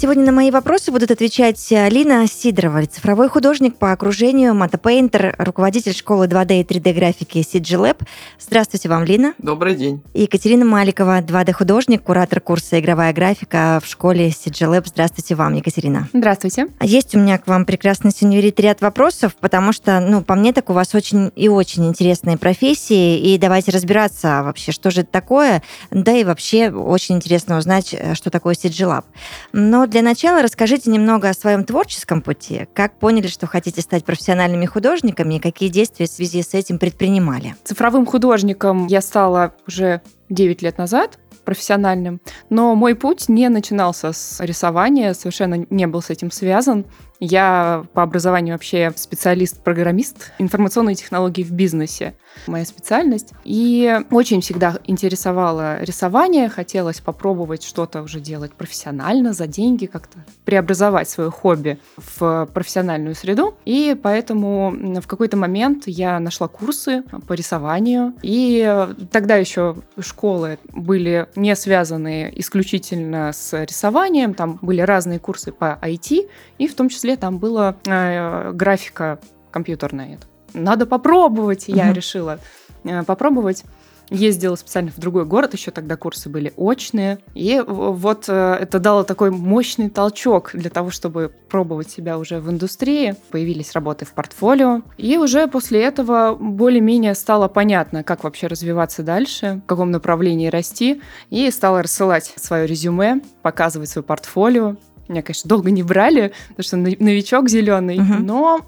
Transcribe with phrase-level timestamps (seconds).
[0.00, 6.24] Сегодня на мои вопросы будут отвечать Лина Сидорова, цифровой художник по окружению, мотопейнтер, руководитель школы
[6.24, 7.98] 2D и 3D графики CG Lab.
[8.40, 9.34] Здравствуйте вам, Лина.
[9.36, 10.00] Добрый день.
[10.14, 14.84] И Екатерина Маликова, 2D-художник, куратор курса «Игровая графика» в школе CG Lab.
[14.86, 16.08] Здравствуйте вам, Екатерина.
[16.14, 16.68] Здравствуйте.
[16.80, 20.70] Есть у меня к вам прекрасный сеньорит ряд вопросов, потому что, ну, по мне, так
[20.70, 25.62] у вас очень и очень интересные профессии, и давайте разбираться вообще, что же это такое,
[25.90, 29.04] да и вообще очень интересно узнать, что такое CG Lab.
[29.52, 32.68] Но для начала расскажите немного о своем творческом пути.
[32.74, 37.56] Как поняли, что хотите стать профессиональными художниками и какие действия в связи с этим предпринимали?
[37.64, 44.38] Цифровым художником я стала уже 9 лет назад профессиональным, но мой путь не начинался с
[44.40, 46.86] рисования, совершенно не был с этим связан.
[47.20, 52.14] Я по образованию вообще специалист-программист информационные технологии в бизнесе.
[52.46, 53.32] Моя специальность.
[53.44, 56.48] И очень всегда интересовало рисование.
[56.48, 63.54] Хотелось попробовать что-то уже делать профессионально, за деньги, как-то преобразовать свое хобби в профессиональную среду.
[63.66, 68.14] И поэтому в какой-то момент я нашла курсы по рисованию.
[68.22, 74.32] И тогда еще школы были не связаны исключительно с рисованием.
[74.32, 79.18] Там были разные курсы по IT, и в том числе числе там была э, графика
[79.50, 80.18] компьютерная.
[80.54, 81.94] Надо попробовать, я угу.
[81.94, 82.38] решила
[82.84, 83.64] э, попробовать.
[84.12, 87.20] Ездила специально в другой город, еще тогда курсы были очные.
[87.34, 92.50] И вот э, это дало такой мощный толчок для того, чтобы пробовать себя уже в
[92.50, 93.14] индустрии.
[93.30, 94.82] Появились работы в портфолио.
[94.98, 101.00] И уже после этого более-менее стало понятно, как вообще развиваться дальше, в каком направлении расти.
[101.30, 104.74] И стала рассылать свое резюме, показывать свое портфолио.
[105.10, 107.98] Меня, конечно, долго не брали, потому что новичок зеленый.
[107.98, 108.18] Uh-huh.
[108.20, 108.60] Но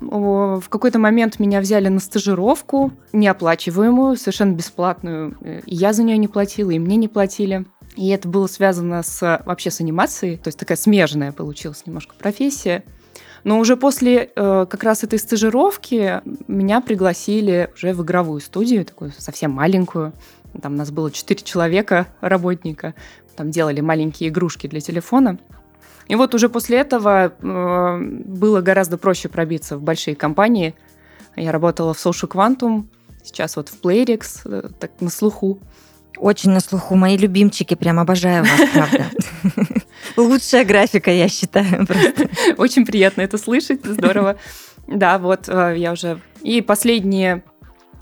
[0.60, 5.36] в какой-то момент меня взяли на стажировку, неоплачиваемую, совершенно бесплатную.
[5.66, 7.64] И я за нее не платила, и мне не платили.
[7.94, 12.82] И это было связано с, вообще с анимацией, то есть такая смежная получилась немножко профессия.
[13.44, 19.12] Но уже после э, как раз этой стажировки меня пригласили уже в игровую студию, такую
[19.16, 20.12] совсем маленькую.
[20.60, 22.94] Там у нас было четыре человека, работника.
[23.36, 25.38] Там делали маленькие игрушки для телефона.
[26.08, 30.74] И вот уже после этого э, было гораздо проще пробиться в большие компании.
[31.36, 32.84] Я работала в Social Quantum,
[33.22, 35.60] сейчас вот в Playrix, э, так на слуху.
[36.18, 36.94] Очень на слуху.
[36.94, 39.06] Мои любимчики, прям обожаю вас, правда.
[40.16, 41.86] Лучшая графика, я считаю.
[42.58, 44.36] Очень приятно это слышать, здорово.
[44.86, 46.20] Да, вот э, я уже...
[46.42, 47.42] И последние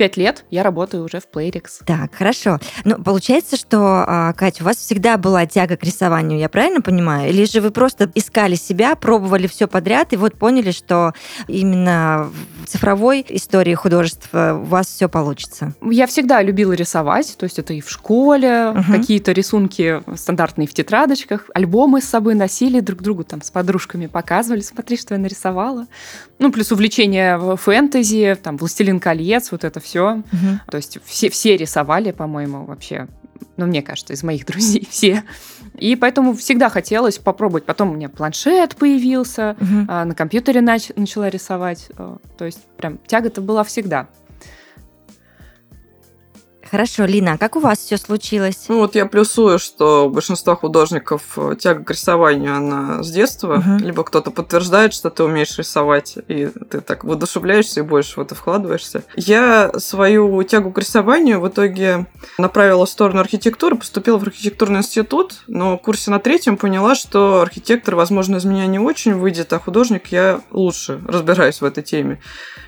[0.01, 1.83] пять лет я работаю уже в Playrix.
[1.85, 2.59] Так, хорошо.
[2.87, 7.29] Ну, получается, что, а, Катя, у вас всегда была тяга к рисованию, я правильно понимаю?
[7.29, 11.13] Или же вы просто искали себя, пробовали все подряд, и вот поняли, что
[11.49, 12.31] именно
[12.65, 15.75] в цифровой истории художества у вас все получится?
[15.83, 18.93] Я всегда любила рисовать, то есть это и в школе, угу.
[18.93, 24.63] какие-то рисунки стандартные в тетрадочках, альбомы с собой носили, друг другу там с подружками показывали,
[24.63, 25.89] смотри, что я нарисовала.
[26.41, 30.23] Ну, плюс увлечение в фэнтези, там, «Властелин колец», вот это все.
[30.33, 30.61] Угу.
[30.71, 33.09] То есть все, все рисовали, по-моему, вообще.
[33.59, 35.23] Ну, мне кажется, из моих друзей все.
[35.79, 37.67] И поэтому всегда хотелось попробовать.
[37.67, 39.85] Потом у меня планшет появился, угу.
[39.87, 41.89] на компьютере нач- начала рисовать.
[41.99, 44.09] Э, то есть прям тяга-то была всегда.
[46.71, 48.67] Хорошо, Лина, а как у вас все случилось?
[48.69, 53.57] Ну вот я плюсую, что у большинства художников э, тяга к рисованию, она с детства.
[53.57, 53.85] Угу.
[53.85, 58.37] Либо кто-то подтверждает, что ты умеешь рисовать, и ты так воодушевляешься и больше в это
[58.37, 59.03] вкладываешься.
[59.17, 62.07] Я свою тягу к рисованию в итоге
[62.39, 67.41] направила в сторону архитектуры, поступила в архитектурный институт, но в курсе на третьем поняла, что
[67.41, 72.21] архитектор, возможно, из меня не очень выйдет, а художник я лучше разбираюсь в этой теме.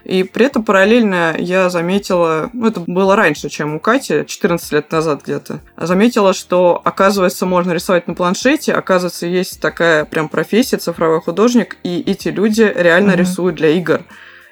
[0.03, 4.91] И при этом параллельно я заметила, ну это было раньше, чем у Кати, 14 лет
[4.91, 11.21] назад где-то, заметила, что оказывается можно рисовать на планшете, оказывается есть такая прям профессия цифровой
[11.21, 13.17] художник, и эти люди реально mm-hmm.
[13.17, 14.03] рисуют для игр.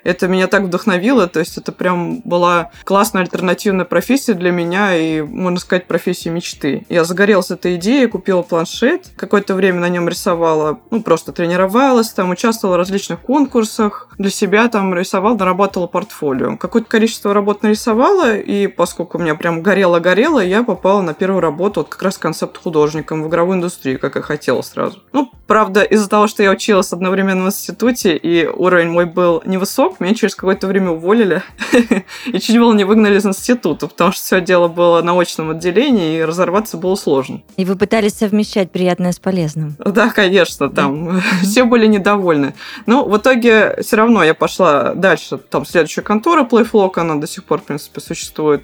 [0.05, 5.21] Это меня так вдохновило, то есть это прям была классная альтернативная профессия для меня и,
[5.21, 6.87] можно сказать, профессия мечты.
[6.89, 12.31] Я загорелась этой идеей, купила планшет, какое-то время на нем рисовала, ну, просто тренировалась, там
[12.31, 16.57] участвовала в различных конкурсах, для себя там рисовала, нарабатывала портфолио.
[16.57, 21.81] Какое-то количество работ нарисовала, и поскольку у меня прям горело-горело, я попала на первую работу,
[21.81, 24.99] вот как раз концепт художником в игровую индустрию, как и хотела сразу.
[25.13, 29.90] Ну, правда, из-за того, что я училась одновременно в институте, и уровень мой был невысок,
[29.91, 31.43] срок, меня через какое-то время уволили
[32.27, 36.19] и чуть было не выгнали из института, потому что все дело было на очном отделении,
[36.19, 37.43] и разорваться было сложно.
[37.57, 39.77] И вы пытались совмещать приятное с полезным?
[39.79, 42.55] Да, конечно, там все были недовольны.
[42.87, 45.39] Но в итоге все равно я пошла дальше.
[45.39, 48.63] Там следующая контора Playflock, она до сих пор, в принципе, существует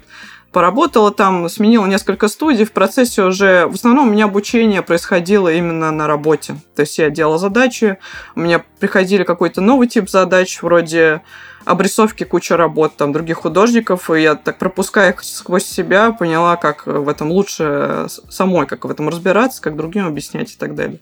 [0.51, 2.65] поработала там, сменила несколько студий.
[2.65, 6.55] В процессе уже, в основном у меня обучение происходило именно на работе.
[6.75, 7.97] То есть я делала задачи,
[8.35, 11.21] у меня приходили какой-то новый тип задач, вроде
[11.65, 16.87] обрисовки куча работ там других художников, и я так пропуская их сквозь себя, поняла, как
[16.87, 20.99] в этом лучше самой, как в этом разбираться, как другим объяснять и так далее.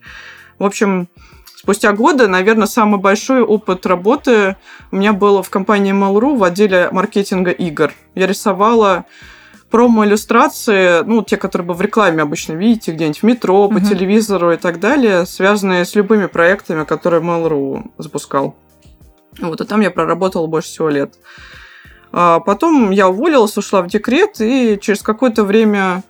[0.57, 1.07] В общем,
[1.55, 4.55] спустя годы, наверное, самый большой опыт работы
[4.91, 7.93] у меня было в компании Mail.ru в отделе маркетинга игр.
[8.15, 9.05] Я рисовала
[9.69, 13.89] промо-иллюстрации, ну, те, которые вы в рекламе обычно видите, где-нибудь в метро, по uh-huh.
[13.89, 18.55] телевизору и так далее, связанные с любыми проектами, которые Mail.ru запускал.
[19.39, 21.15] Вот, и там я проработала больше всего лет.
[22.11, 26.03] А потом я уволилась, ушла в декрет, и через какое-то время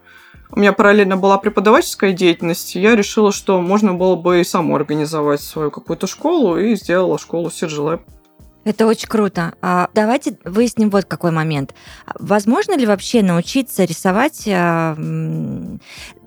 [0.51, 4.75] у меня параллельно была преподавательская деятельность, и я решила, что можно было бы и саму
[4.75, 7.81] организовать свою какую-то школу, и сделала школу Сиджи
[8.65, 9.53] это очень круто.
[9.61, 11.73] А давайте выясним вот какой момент.
[12.15, 14.95] Возможно ли вообще научиться рисовать а,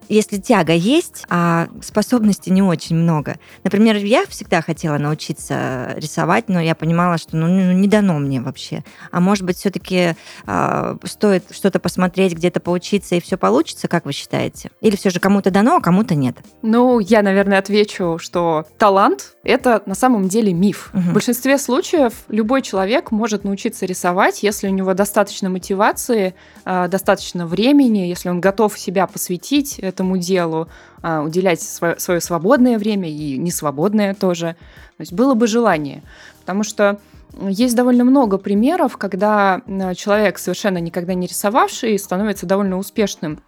[0.09, 3.39] если тяга есть, а способностей не очень много.
[3.65, 8.41] Например, я всегда хотела научиться рисовать, но я понимала, что ну, ну не дано мне
[8.41, 8.85] вообще.
[9.11, 10.15] А может быть, все-таки э,
[10.47, 14.71] а, стоит что-то посмотреть, где-то поучиться, и все получится, как вы считаете?
[14.81, 16.37] Или все же кому-то дано, а кому-то нет?
[16.63, 20.91] Ну, я, наверное, отвечу, что талант— это на самом деле миф.
[20.93, 21.03] Угу.
[21.03, 26.35] В большинстве случаев любой человек может научиться рисовать, если у него достаточно мотивации,
[26.65, 30.69] э, достаточно времени, если он готов себя посвятить этому делу,
[31.03, 34.57] а, уделять свое, свое свободное время и несвободное тоже.
[34.97, 36.03] То есть было бы желание.
[36.41, 37.01] Потому что
[37.41, 39.61] есть довольно много примеров, когда
[39.97, 43.41] человек, совершенно никогда не рисовавший, становится довольно успешным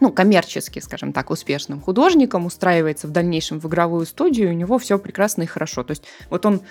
[0.00, 4.98] ну, коммерчески, скажем так, успешным художником, устраивается в дальнейшем в игровую студию, у него все
[4.98, 5.84] прекрасно и хорошо.
[5.84, 6.62] То есть вот он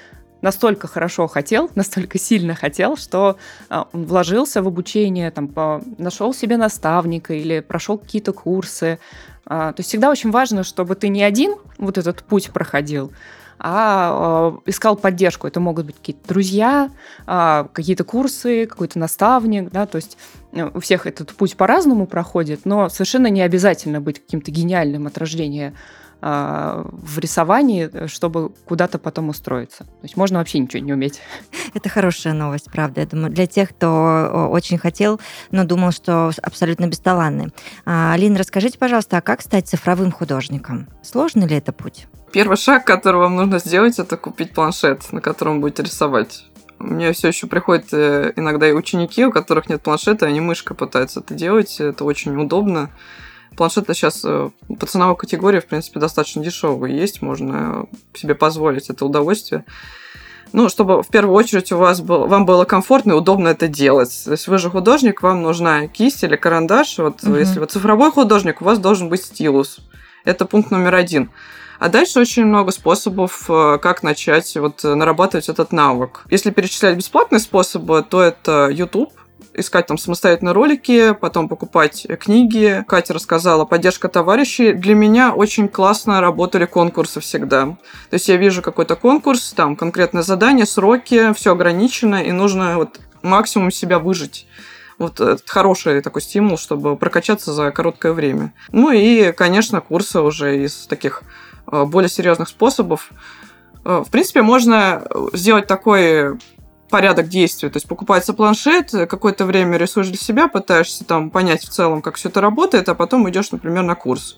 [0.44, 3.38] настолько хорошо хотел, настолько сильно хотел, что
[3.70, 9.00] а, он вложился в обучение, там, по, нашел себе наставника или прошел какие-то курсы.
[9.46, 13.12] А, то есть всегда очень важно, чтобы ты не один вот этот путь проходил,
[13.60, 15.48] а искал поддержку.
[15.48, 16.92] Это могут быть какие-то друзья,
[17.26, 20.18] а, какие-то курсы, какой-то наставник, да, то есть
[20.52, 25.18] э, у всех этот путь по-разному проходит, но совершенно не обязательно быть каким-то гениальным от
[25.18, 25.74] а,
[26.24, 29.84] в рисовании, чтобы куда-то потом устроиться.
[29.84, 31.20] То есть можно вообще ничего не уметь.
[31.74, 33.02] Это хорошая новость, правда.
[33.02, 35.20] Я думаю, для тех, кто очень хотел,
[35.52, 37.54] но думал, что абсолютно бесталанный.
[37.86, 40.88] А, Алина, расскажите, пожалуйста, а как стать цифровым художником?
[41.02, 42.08] Сложный ли это путь?
[42.32, 46.46] Первый шаг, который вам нужно сделать, это купить планшет, на котором будете рисовать.
[46.80, 51.20] Мне все еще приходят э, иногда и ученики, у которых нет планшета, они мышкой пытаются
[51.20, 51.80] это делать.
[51.80, 52.90] Это очень удобно.
[53.56, 59.06] Планшеты сейчас э, по ценовой категории, в принципе, достаточно дешевые есть, можно себе позволить это
[59.06, 59.66] удовольствие.
[60.54, 64.22] Ну, чтобы в первую очередь у вас был, вам было комфортно и удобно это делать.
[64.26, 67.00] То есть вы же художник, вам нужна кисть или карандаш.
[67.00, 67.36] Вот угу.
[67.36, 69.80] если вы цифровой художник, у вас должен быть стилус.
[70.26, 71.32] Это пункт номер один.
[71.80, 76.22] А дальше очень много способов, э, как начать вот нарабатывать этот навык.
[76.30, 79.12] Если перечислять бесплатные способы, то это YouTube,
[79.54, 82.84] искать там самостоятельно ролики, потом покупать книги.
[82.88, 84.74] Катя рассказала, поддержка товарищей.
[84.74, 87.66] Для меня очень классно работали конкурсы всегда.
[88.10, 93.00] То есть я вижу какой-то конкурс, там конкретное задание, сроки, все ограничено, и нужно вот
[93.22, 94.48] максимум себя выжить.
[94.98, 98.54] Вот это хороший такой стимул, чтобы прокачаться за короткое время.
[98.72, 101.24] Ну и, конечно, курсы уже из таких
[101.72, 103.10] э, более серьезных способов.
[103.86, 106.38] Э, в принципе, можно сделать такой
[106.94, 107.70] порядок действий.
[107.70, 112.18] То есть покупается планшет, какое-то время рисуешь для себя, пытаешься там понять в целом, как
[112.18, 114.38] все это работает, а потом идешь, например, на курс.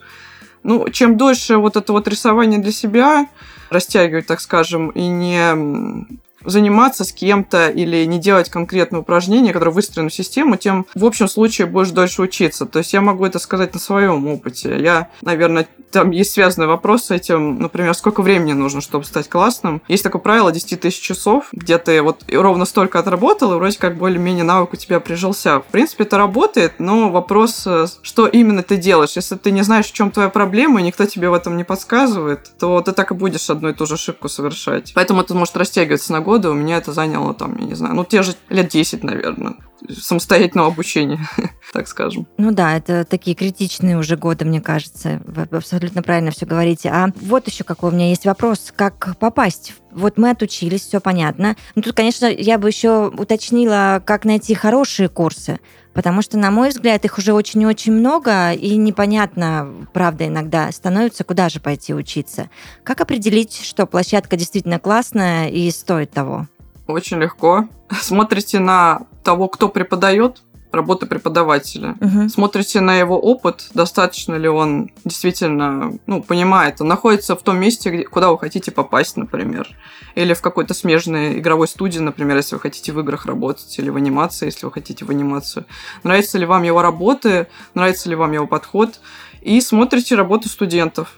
[0.64, 3.28] Ну, чем дольше вот это вот рисование для себя
[3.70, 6.08] растягивать, так скажем, и не
[6.46, 11.28] заниматься с кем-то или не делать конкретное упражнение, которое выстроено в систему, тем в общем
[11.28, 12.66] случае будешь дольше учиться.
[12.66, 14.78] То есть я могу это сказать на своем опыте.
[14.80, 19.82] Я, наверное, там есть связанный вопрос с этим, например, сколько времени нужно, чтобы стать классным.
[19.88, 23.98] Есть такое правило 10 тысяч часов, где ты вот ровно столько отработал, и вроде как
[23.98, 25.62] более-менее навык у тебя прижился.
[25.62, 29.14] В принципе, это работает, но вопрос, э, что именно ты делаешь.
[29.16, 32.52] Если ты не знаешь, в чем твоя проблема, и никто тебе в этом не подсказывает,
[32.60, 34.92] то ты так и будешь одну и ту же ошибку совершать.
[34.96, 36.50] Поэтому это может растягиваться на годы.
[36.50, 39.56] У меня это заняло там, я не знаю, ну те же лет 10, наверное
[39.90, 41.20] самостоятельного обучения,
[41.74, 42.28] так скажем.
[42.38, 45.22] Ну да, это такие критичные уже годы, мне кажется.
[45.26, 46.90] Вы абсолютно правильно все говорите.
[46.90, 48.74] А вот еще какой у меня есть вопрос.
[48.76, 51.56] Как попасть вот мы отучились, все понятно.
[51.74, 55.60] Но тут, конечно, я бы еще уточнила, как найти хорошие курсы,
[55.94, 61.50] потому что, на мой взгляд, их уже очень-очень много, и непонятно, правда, иногда становится, куда
[61.50, 62.50] же пойти учиться.
[62.84, 66.48] Как определить, что площадка действительно классная и стоит того?
[66.88, 67.68] Очень легко.
[67.90, 70.42] Смотрите на того, кто преподает,
[70.76, 71.96] работы преподавателя.
[72.00, 72.30] Угу.
[72.30, 77.90] Смотрите на его опыт, достаточно ли он действительно ну, понимает, он находится в том месте,
[77.90, 79.68] где, куда вы хотите попасть, например.
[80.14, 83.96] Или в какой-то смежной игровой студии, например, если вы хотите в играх работать, или в
[83.96, 85.66] анимации, если вы хотите в анимацию.
[86.04, 89.00] Нравится ли вам его работы, нравится ли вам его подход.
[89.42, 91.14] И смотрите работу студентов.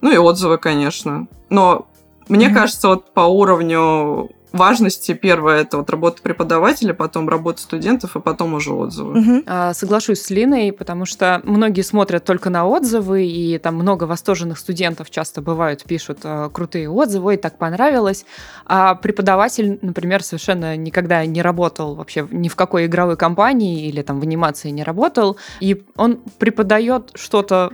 [0.00, 1.26] Ну и отзывы, конечно.
[1.50, 1.88] Но
[2.28, 8.16] мне mm кажется, вот по уровню важности первое это вот работа преподавателя, потом работа студентов,
[8.16, 9.20] и потом уже отзывы.
[9.20, 9.42] Угу.
[9.46, 14.58] А, соглашусь с Линой, потому что многие смотрят только на отзывы, и там много восторженных
[14.58, 18.24] студентов часто бывают, пишут а, крутые отзывы, и так понравилось.
[18.66, 24.20] А преподаватель, например, совершенно никогда не работал вообще ни в какой игровой компании или там
[24.20, 27.72] в анимации не работал, и он преподает что-то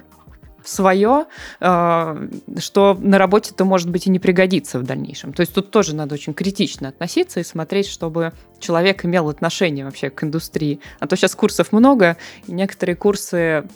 [0.68, 1.26] свое,
[1.60, 5.32] э, что на работе-то, может быть, и не пригодится в дальнейшем.
[5.32, 10.10] То есть тут тоже надо очень критично относиться и смотреть, чтобы человек имел отношение вообще
[10.10, 10.80] к индустрии.
[10.98, 13.68] А то сейчас курсов много, и некоторые курсы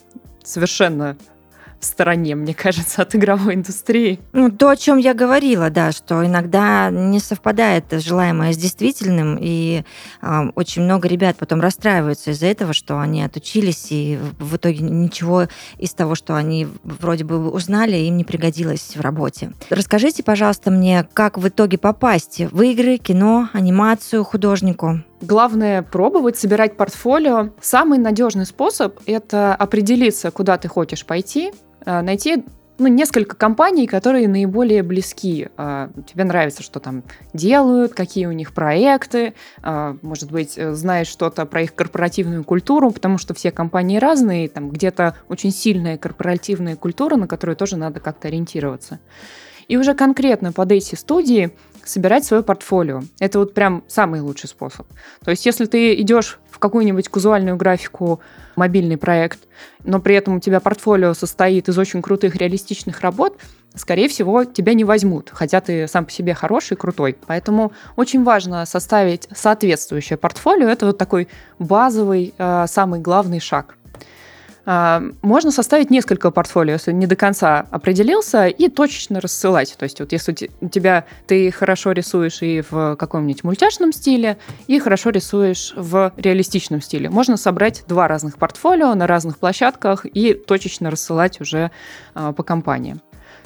[0.42, 1.16] совершенно
[1.80, 4.20] в стороне, мне кажется, от игровой индустрии.
[4.32, 9.84] Ну, то, о чем я говорила, да, что иногда не совпадает желаемое с действительным, и
[10.20, 15.48] э, очень много ребят потом расстраиваются из-за этого, что они отучились, и в итоге ничего
[15.78, 19.52] из того, что они вроде бы узнали, им не пригодилось в работе.
[19.70, 25.00] Расскажите, пожалуйста, мне, как в итоге попасть в игры, кино, анимацию художнику?
[25.20, 27.50] Главное пробовать, собирать портфолио.
[27.60, 31.52] Самый надежный способ– это определиться, куда ты хочешь пойти,
[31.84, 32.44] найти
[32.80, 35.48] ну, несколько компаний, которые наиболее близки.
[35.56, 41.06] А, тебе нравится, что там делают, какие у них проекты, а, может быть, э, знаешь
[41.06, 46.74] что-то про их корпоративную культуру, потому что все компании разные, там где-то очень сильная корпоративная
[46.74, 48.98] культура, на которую тоже надо как-то ориентироваться.
[49.68, 51.50] И уже конкретно под эти студии
[51.84, 53.02] собирать свое портфолио.
[53.18, 54.86] Это вот прям самый лучший способ.
[55.22, 58.20] То есть, если ты идешь какую-нибудь казуальную графику,
[58.54, 59.40] мобильный проект,
[59.82, 63.36] но при этом у тебя портфолио состоит из очень крутых реалистичных работ,
[63.74, 67.16] скорее всего, тебя не возьмут, хотя ты сам по себе хороший, крутой.
[67.26, 70.68] Поэтому очень важно составить соответствующее портфолио.
[70.68, 73.76] Это вот такой базовый, э, самый главный шаг.
[74.66, 79.76] А, можно составить несколько портфолио, если не до конца определился, и точечно рассылать.
[79.78, 84.78] То есть вот если у тебя ты хорошо рисуешь и в каком-нибудь мультяшном стиле, и
[84.78, 90.90] хорошо рисуешь в реалистичном стиле, можно собрать два разных портфолио на разных площадках и точечно
[90.90, 91.70] рассылать уже
[92.14, 93.00] а, по компаниям.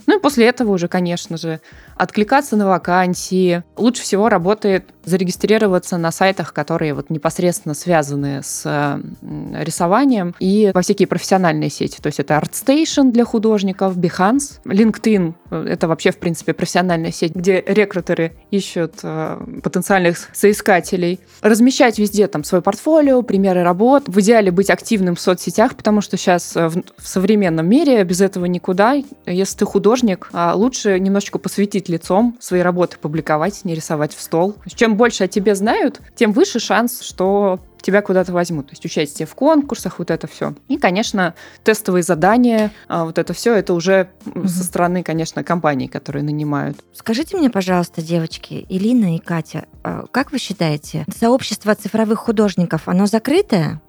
[0.06, 1.61] Ну и после этого уже, конечно же,
[1.96, 3.62] откликаться на вакансии.
[3.76, 11.06] Лучше всего работает зарегистрироваться на сайтах, которые вот непосредственно связаны с рисованием и во всякие
[11.06, 12.00] профессиональные сети.
[12.00, 15.34] То есть это ArtStation для художников, Behance, LinkedIn.
[15.50, 21.20] Это вообще, в принципе, профессиональная сеть, где рекрутеры ищут э, потенциальных соискателей.
[21.42, 24.04] Размещать везде там свое портфолио, примеры работ.
[24.06, 28.46] В идеале быть активным в соцсетях, потому что сейчас э, в современном мире без этого
[28.46, 28.96] никуда.
[29.26, 29.94] Если ты художник,
[30.33, 34.57] а лучше немножечко посвятить лицом свои работы, публиковать, не рисовать в стол.
[34.75, 38.69] Чем больше о тебе знают, тем выше шанс, что тебя куда-то возьмут.
[38.69, 40.55] То есть участие в конкурсах, вот это все.
[40.69, 44.49] И, конечно, тестовые задания, а, вот это все, это уже mm-hmm.
[44.49, 46.79] со стороны, конечно, компаний, которые нанимают.
[46.95, 53.07] Скажите мне, пожалуйста, девочки, Илина и Катя, а, как вы считаете, сообщество цифровых художников, оно
[53.07, 53.83] закрытое?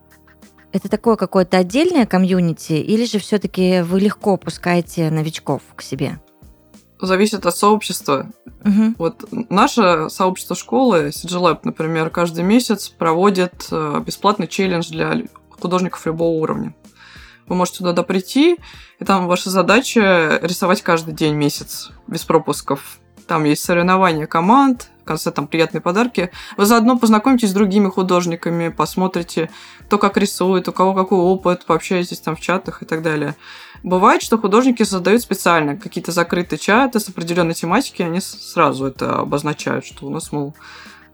[0.75, 6.19] Это такое какое-то отдельное комьюнити, или же все-таки вы легко пускаете новичков к себе?
[6.99, 8.29] зависит от сообщества.
[8.65, 8.95] Угу.
[8.97, 16.05] Вот наше сообщество школы, CG Lab, например, каждый месяц проводит э, бесплатный челлендж для художников
[16.05, 16.75] любого уровня.
[17.47, 18.57] Вы можете туда прийти,
[18.99, 22.99] и там ваша задача рисовать каждый день месяц без пропусков.
[23.27, 26.31] Там есть соревнования команд, конце там приятные подарки.
[26.57, 29.49] Вы заодно познакомитесь с другими художниками, посмотрите,
[29.85, 33.35] кто как рисует, у кого какой опыт, пообщаетесь там в чатах и так далее.
[33.83, 39.85] Бывает, что художники создают специально какие-то закрытые чаты с определенной тематики, они сразу это обозначают,
[39.85, 40.55] что у нас, мол,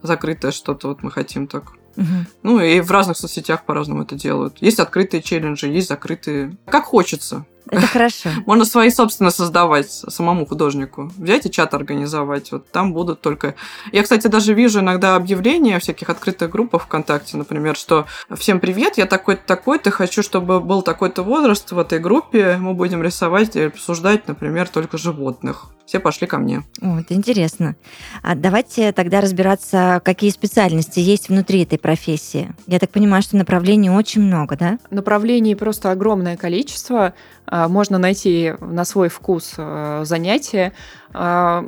[0.02, 1.72] закрытое что-то, вот мы хотим так.
[1.96, 2.06] Угу.
[2.42, 4.56] Ну и в разных соцсетях по-разному это делают.
[4.60, 6.56] Есть открытые челленджи, есть закрытые.
[6.66, 7.44] Как хочется.
[7.70, 8.30] Это хорошо.
[8.46, 11.10] Можно свои собственно создавать самому художнику.
[11.16, 12.52] Взять и чат организовать.
[12.52, 13.54] Вот там будут только...
[13.92, 19.06] Я, кстати, даже вижу иногда объявления всяких открытых группах ВКонтакте, например, что «Всем привет, я
[19.06, 24.28] такой-то, такой-то, хочу, чтобы был такой-то возраст в этой группе, мы будем рисовать и обсуждать,
[24.28, 26.62] например, только животных» все пошли ко мне.
[26.80, 27.76] Вот, интересно.
[28.22, 32.54] А давайте тогда разбираться, какие специальности есть внутри этой профессии.
[32.66, 34.78] Я так понимаю, что направлений очень много, да?
[34.88, 37.12] Направлений просто огромное количество.
[37.44, 40.72] А, можно найти на свой вкус а, занятия.
[41.12, 41.66] А,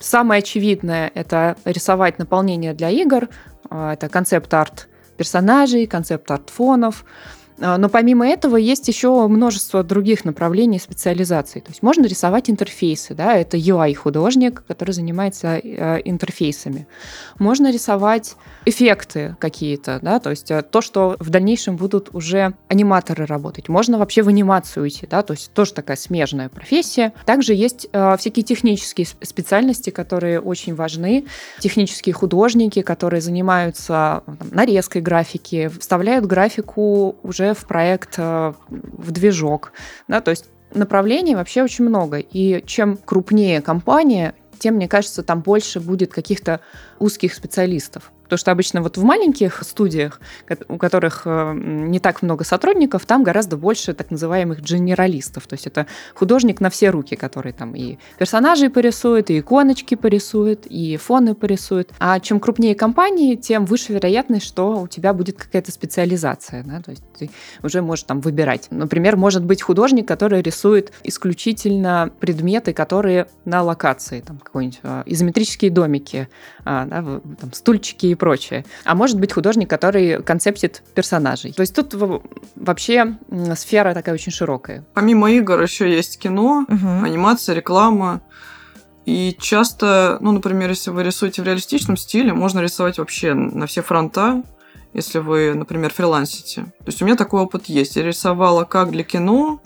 [0.00, 3.28] самое очевидное– это рисовать наполнение для игр.
[3.70, 11.60] Это концепт-арт персонажей, концепт-арт фонов– а, но помимо этого есть еще множество других направлений специализации.
[11.60, 16.86] То есть можно рисовать интерфейсы, да, это UI-художник, который занимается э, интерфейсами.
[17.38, 23.24] Можно рисовать эффекты какие-то, да, то есть э, то, что в дальнейшем будут уже аниматоры
[23.26, 23.68] работать.
[23.68, 27.12] Можно вообще в анимацию идти, да, то есть тоже такая смежная профессия.
[27.24, 31.26] Также есть э, всякие технические специальности, которые очень важны.
[31.60, 39.10] Технические художники, которые занимаются там, нарезкой графики, вставляют графику уже уже в проект, э, в
[39.10, 39.72] движок.
[40.08, 42.18] Да, то есть направлений вообще очень много.
[42.18, 46.60] И чем крупнее компания, тем, мне кажется, там больше будет каких-то
[46.98, 48.12] узких специалистов.
[48.24, 50.20] Потому что обычно вот в маленьких студиях,
[50.68, 55.46] у которых э, не так много сотрудников, там гораздо больше так называемых генералистов.
[55.46, 60.66] То есть это художник на все руки, который там и персонажей порисует, и иконочки порисует,
[60.66, 61.92] и фоны порисует.
[61.98, 66.64] А чем крупнее компании, тем выше вероятность, что у тебя будет какая-то специализация.
[66.64, 66.80] Да?
[66.80, 67.30] То есть ты
[67.62, 68.68] уже можешь там выбирать.
[68.70, 74.20] Например, может быть художник, который рисует исключительно предметы, которые на локации.
[74.20, 76.28] Там какой-нибудь а, изометрические домики,
[76.64, 78.64] а, да, там, стульчики и прочее.
[78.84, 81.52] А может быть художник, который концептит персонажей.
[81.52, 81.94] То есть тут
[82.56, 83.16] вообще
[83.54, 84.84] сфера такая очень широкая.
[84.94, 86.88] Помимо игр еще есть кино, угу.
[87.04, 88.22] анимация, реклама.
[89.06, 93.82] И часто, ну, например, если вы рисуете в реалистичном стиле, можно рисовать вообще на все
[93.82, 94.42] фронта,
[94.94, 96.62] если вы, например, фрилансите.
[96.62, 97.96] То есть у меня такой опыт есть.
[97.96, 99.60] Я рисовала как для кино,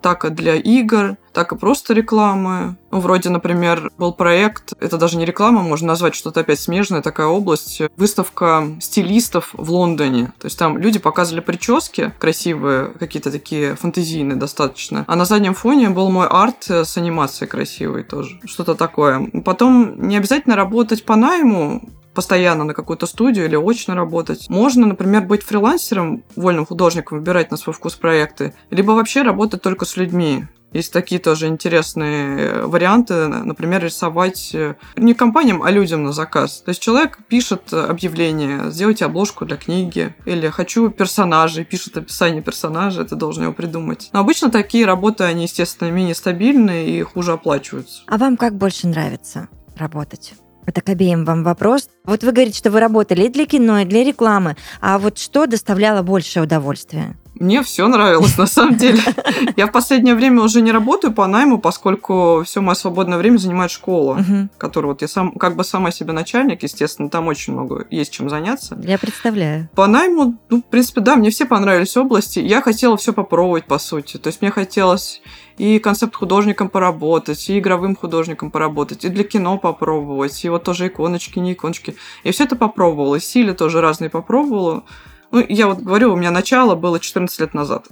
[0.00, 2.76] так и для игр, так и просто рекламы.
[2.90, 7.26] Ну, вроде, например, был проект, это даже не реклама, можно назвать что-то опять смежное, такая
[7.26, 10.32] область, выставка стилистов в Лондоне.
[10.38, 15.04] То есть там люди показывали прически красивые, какие-то такие фантазийные достаточно.
[15.06, 18.40] А на заднем фоне был мой арт с анимацией красивой тоже.
[18.44, 19.30] Что-то такое.
[19.44, 24.50] Потом не обязательно работать по найму, постоянно на какую-то студию или очно работать.
[24.50, 29.84] Можно, например, быть фрилансером, вольным художником, выбирать на свой вкус проекты, либо вообще работать только
[29.84, 30.46] с людьми.
[30.72, 36.60] Есть такие тоже интересные варианты, например, рисовать э, не компаниям, а людям на заказ.
[36.62, 43.02] То есть человек пишет объявление, сделайте обложку для книги, или хочу персонажей, пишет описание персонажа,
[43.02, 44.10] это должен его придумать.
[44.12, 48.02] Но обычно такие работы, они, естественно, менее стабильные и хуже оплачиваются.
[48.08, 50.34] А вам как больше нравится работать?
[50.68, 51.88] Это к обеим вам вопрос.
[52.04, 54.54] Вот вы говорите, что вы работали и для кино, и для рекламы.
[54.82, 57.16] А вот что доставляло большее удовольствие?
[57.40, 59.00] Мне все нравилось, на самом деле.
[59.56, 63.70] Я в последнее время уже не работаю по найму, поскольку все мое свободное время занимает
[63.70, 64.48] школа, угу.
[64.58, 68.28] которая вот я сам, как бы сама себе начальник, естественно, там очень много есть чем
[68.28, 68.78] заняться.
[68.82, 69.70] Я представляю.
[69.74, 72.40] По найму, ну, в принципе, да, мне все понравились области.
[72.40, 74.18] Я хотела все попробовать, по сути.
[74.18, 75.22] То есть мне хотелось
[75.58, 80.86] и концепт художником поработать, и игровым художником поработать, и для кино попробовать, и вот тоже
[80.86, 81.96] иконочки, не иконочки.
[82.24, 84.84] Я все это попробовала, и силы тоже разные попробовала.
[85.30, 87.86] Ну, я вот говорю, у меня начало было 14 лет назад.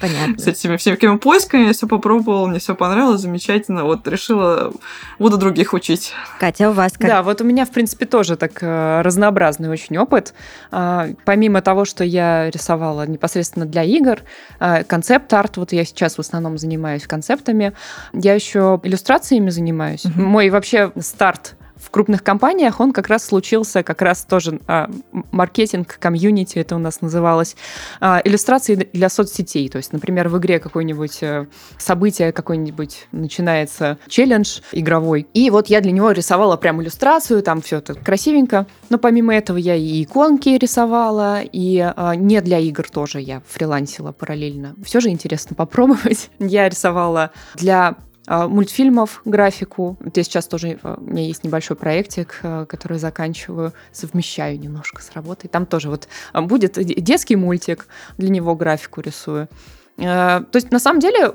[0.00, 0.38] Понятно.
[0.38, 3.84] С этими всеми поисками я все попробовала, мне все понравилось, замечательно.
[3.84, 4.72] Вот решила,
[5.18, 6.14] буду других учить.
[6.40, 7.06] Катя, у вас как?
[7.06, 10.32] Да, вот у меня, в принципе, тоже так э, разнообразный очень опыт.
[10.70, 14.20] А, помимо того, что я рисовала непосредственно для игр,
[14.58, 17.74] а, концепт-арт, вот я сейчас в основном занимаюсь концептами,
[18.14, 20.04] я еще иллюстрациями занимаюсь.
[20.16, 21.56] Мой вообще старт
[21.92, 24.90] крупных компаниях он как раз случился, как раз тоже а,
[25.30, 27.54] маркетинг, комьюнити это у нас называлось,
[28.00, 29.68] а, иллюстрации для соцсетей.
[29.68, 31.46] То есть, например, в игре какое-нибудь э,
[31.78, 37.78] событие, какой-нибудь начинается челлендж игровой, и вот я для него рисовала прям иллюстрацию, там все
[37.78, 38.66] это красивенько.
[38.88, 44.12] Но помимо этого я и иконки рисовала, и а, не для игр тоже я фрилансила
[44.12, 44.74] параллельно.
[44.84, 46.30] Все же интересно попробовать.
[46.38, 47.96] Я рисовала для
[48.32, 49.96] мультфильмов графику.
[50.04, 55.48] Здесь сейчас тоже у меня есть небольшой проектик, который заканчиваю, совмещаю немножко с работой.
[55.48, 59.48] Там тоже вот будет детский мультик, для него графику рисую.
[59.96, 61.34] То есть, на самом деле,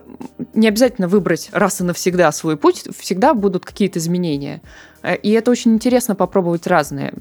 [0.54, 4.62] не обязательно выбрать раз и навсегда свой путь, всегда будут какие-то изменения.
[5.04, 7.14] Э, и это очень интересно попробовать разные.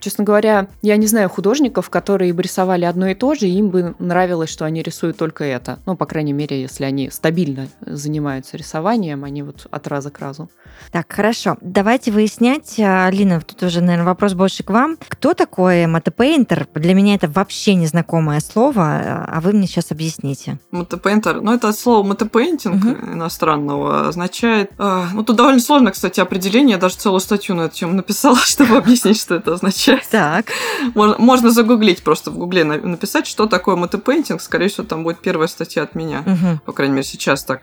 [0.00, 3.70] Честно говоря, я не знаю художников, которые бы рисовали одно и то же, и им
[3.70, 5.78] бы нравилось, что они рисуют только это.
[5.86, 10.50] Ну, по крайней мере, если они стабильно занимаются рисованием, они вот от раза к разу.
[10.92, 11.56] Так, хорошо.
[11.60, 12.78] Давайте выяснять.
[12.78, 14.96] А, Лина, тут уже, наверное, вопрос больше к вам.
[15.08, 16.68] Кто такой мотопейнтер?
[16.74, 20.58] Для меня это вообще незнакомое слово, а вы мне сейчас объясните.
[20.74, 23.12] Мотопейнтер, ну, это слово мотопейнтинг угу.
[23.12, 24.72] иностранного означает...
[24.76, 26.74] А, ну, тут довольно сложно, кстати, определение.
[26.74, 30.02] Я даже целую статью на эту тему написала, чтобы объяснить, что это означает.
[30.10, 30.46] Так.
[30.94, 34.42] Можно, можно загуглить, просто в гугле написать, что такое мотопейнтинг.
[34.42, 36.24] Скорее всего, там будет первая статья от меня.
[36.26, 36.60] Угу.
[36.66, 37.62] По крайней мере, сейчас так.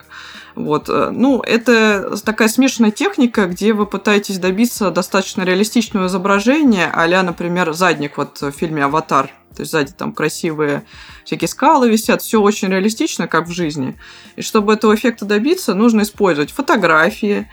[0.56, 0.89] Вот.
[0.89, 7.74] Э, ну, это такая смешанная техника, где вы пытаетесь добиться достаточно реалистичного изображения, а например,
[7.74, 9.30] задник вот в фильме «Аватар».
[9.55, 10.83] То есть сзади там красивые
[11.25, 13.97] всякие скалы висят, все очень реалистично, как в жизни.
[14.35, 17.49] И чтобы этого эффекта добиться, нужно использовать фотографии,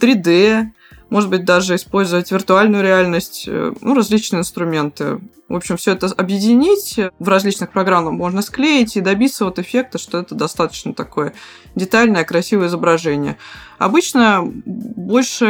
[0.00, 0.68] 3D,
[1.10, 5.20] может быть, даже использовать виртуальную реальность, э, ну, различные инструменты.
[5.48, 10.18] В общем, все это объединить в различных программах можно склеить и добиться вот эффекта, что
[10.18, 11.34] это достаточно такое
[11.74, 13.36] детальное, красивое изображение.
[13.78, 15.44] Обычно больше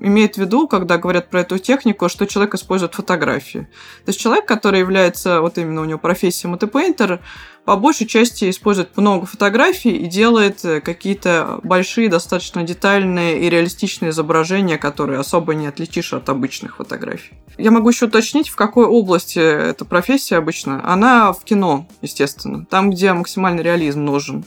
[0.00, 3.68] имеет в виду, когда говорят про эту технику, что человек использует фотографии.
[4.04, 7.20] То есть человек, который является, вот именно у него профессия мотопейнтер,
[7.64, 14.78] по большей части использует много фотографий и делает какие-то большие, достаточно детальные и реалистичные изображения,
[14.78, 17.34] которые особо не отличишь от обычных фотографий.
[17.58, 20.80] Я могу еще уточнить, в какой области эта профессия обычно.
[20.90, 24.44] Она в кино, естественно, там, где максимальный реализм нужен.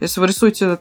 [0.00, 0.78] Если вы рисуете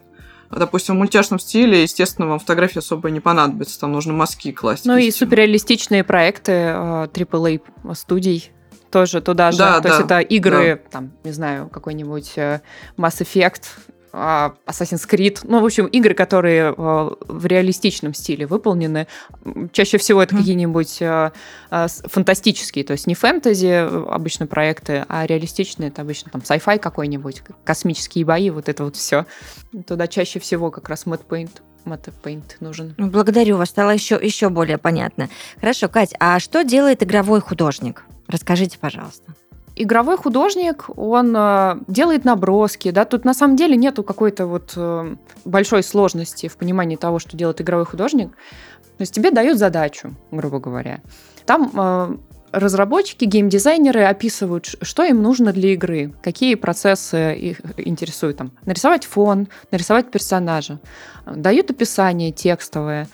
[0.51, 4.85] допустим, в мультяшном стиле, естественно, вам фотографии особо не понадобится, там нужно мазки класть.
[4.85, 8.51] Ну и суперреалистичные проекты AAA э, студий
[8.91, 9.57] тоже туда же.
[9.57, 10.89] Да, То да, есть это игры, да.
[10.91, 12.61] там, не знаю, какой-нибудь э,
[12.97, 13.63] Mass Effect,
[14.15, 19.07] Assassin's Creed, ну, в общем, игры, которые э, в реалистичном стиле выполнены.
[19.73, 20.37] Чаще всего это mm.
[20.37, 21.31] какие-нибудь э,
[21.71, 27.43] э, фантастические, то есть не фэнтези обычно проекты, а реалистичные, это обычно там sci-fi какой-нибудь,
[27.65, 29.25] космические бои, вот это вот все.
[29.85, 31.51] Туда чаще всего как раз Matte Paint
[31.85, 32.95] Paint нужен.
[32.97, 35.29] Ну, благодарю вас, стало еще, еще более понятно.
[35.59, 38.05] Хорошо, Кать, а что делает игровой художник?
[38.27, 39.35] Расскажите, пожалуйста
[39.75, 45.15] игровой художник, он э, делает наброски, да, тут на самом деле нету какой-то вот э,
[45.43, 48.31] большой сложности в понимании того, что делает игровой художник.
[48.97, 51.01] То есть тебе дают задачу, грубо говоря.
[51.45, 52.17] Там э,
[52.51, 58.37] разработчики, геймдизайнеры описывают, что им нужно для игры, какие процессы их интересуют.
[58.37, 60.79] Там, нарисовать фон, нарисовать персонажа.
[61.25, 63.07] Дают описание текстовое,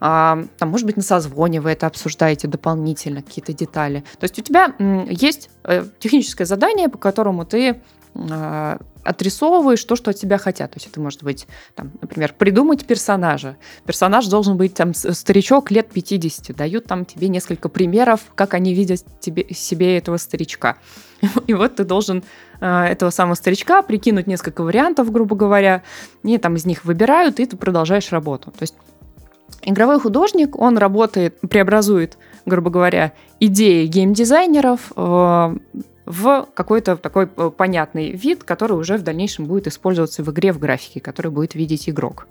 [0.00, 4.04] а, там, может быть, на созвоне вы это обсуждаете дополнительно, какие-то детали.
[4.18, 4.74] То есть у тебя
[5.08, 7.80] есть э, техническое задание, по которому ты
[8.14, 10.72] а, отрисовываешь то, что от тебя хотят.
[10.72, 13.56] То есть это может быть, там, например, придумать персонажа.
[13.86, 16.54] Персонаж должен быть там старичок лет 50.
[16.54, 20.76] Дают там тебе несколько примеров, как они видят тебе, себе этого старичка.
[21.46, 22.22] И вот ты должен
[22.60, 25.82] а, этого самого старичка прикинуть несколько вариантов, грубо говоря,
[26.22, 28.50] и там из них выбирают, и ты продолжаешь работу.
[28.50, 28.74] То есть
[29.62, 35.56] Игровой художник, он работает, преобразует, грубо говоря, идеи геймдизайнеров э,
[36.06, 40.58] в какой-то такой э, понятный вид, который уже в дальнейшем будет использоваться в игре, в
[40.58, 42.28] графике, который будет видеть игрок.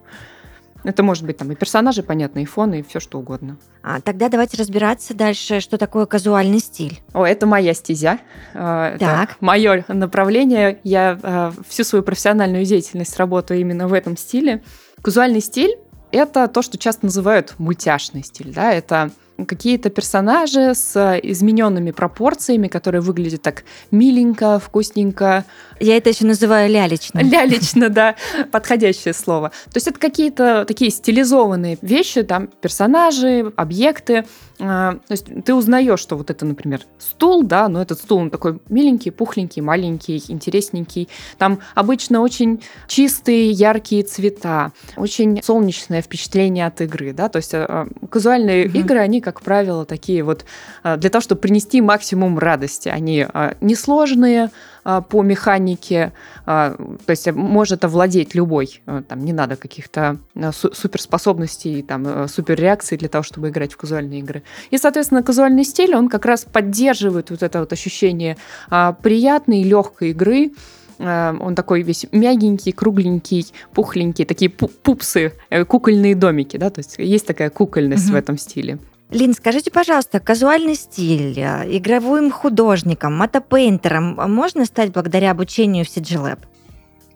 [0.84, 3.58] Это может быть там и персонажи, понятно, и фоны, и все что угодно.
[3.84, 7.02] А, тогда давайте разбираться дальше, что такое казуальный стиль.
[7.14, 8.20] О, это моя стезя.
[8.54, 9.32] Э, так.
[9.32, 10.80] Это мое направление.
[10.84, 14.64] Я всю свою профессиональную деятельность работаю именно в этом стиле.
[15.02, 15.78] Казуальный стиль
[16.12, 19.12] это то, что часто называют мультяшный стиль, да, это
[19.46, 25.46] какие-то персонажи с измененными пропорциями, которые выглядят так миленько, вкусненько.
[25.80, 27.20] Я это еще называю лялечно.
[27.20, 28.16] Лялечно, да,
[28.52, 29.50] подходящее слово.
[29.66, 34.26] То есть это какие-то такие стилизованные вещи, там персонажи, объекты.
[34.60, 38.30] А, то есть ты узнаешь, что вот это, например, стул, да, но этот стул он
[38.32, 41.10] такой миленький, пухленький, маленький, интересненький.
[41.38, 47.88] Там обычно очень чистые, яркие цвета, очень солнечное впечатление от игры, да, то есть а,
[48.10, 48.78] казуальные угу.
[48.80, 50.46] игры, они как правило, такие вот
[50.84, 52.88] а, для того, чтобы принести максимум радости.
[52.88, 54.52] Они а, несложные
[54.86, 56.14] а, по механике,
[56.46, 56.78] то
[57.10, 58.82] есть может овладеть любой.
[58.86, 60.18] Там не надо каких-то
[60.54, 64.44] суперспособностей, там, суперреакций для того, чтобы играть в казуальные игры.
[64.72, 68.38] И, соответственно, казуальный стиль, он как раз поддерживает вот это вот ощущение
[68.70, 70.52] приятной, легкой игры,
[71.00, 76.96] Э, он такой весь мягенький, кругленький, пухленький, такие пупсы, э, кукольные домики, да, то есть
[76.98, 78.14] есть такая кукольность угу.
[78.14, 78.80] в этом стиле.
[79.10, 86.18] Лин, скажите, пожалуйста, казуальный стиль, э, игровым художником, мотопейнтером можно стать благодаря обучению в CG
[86.18, 86.40] Lab?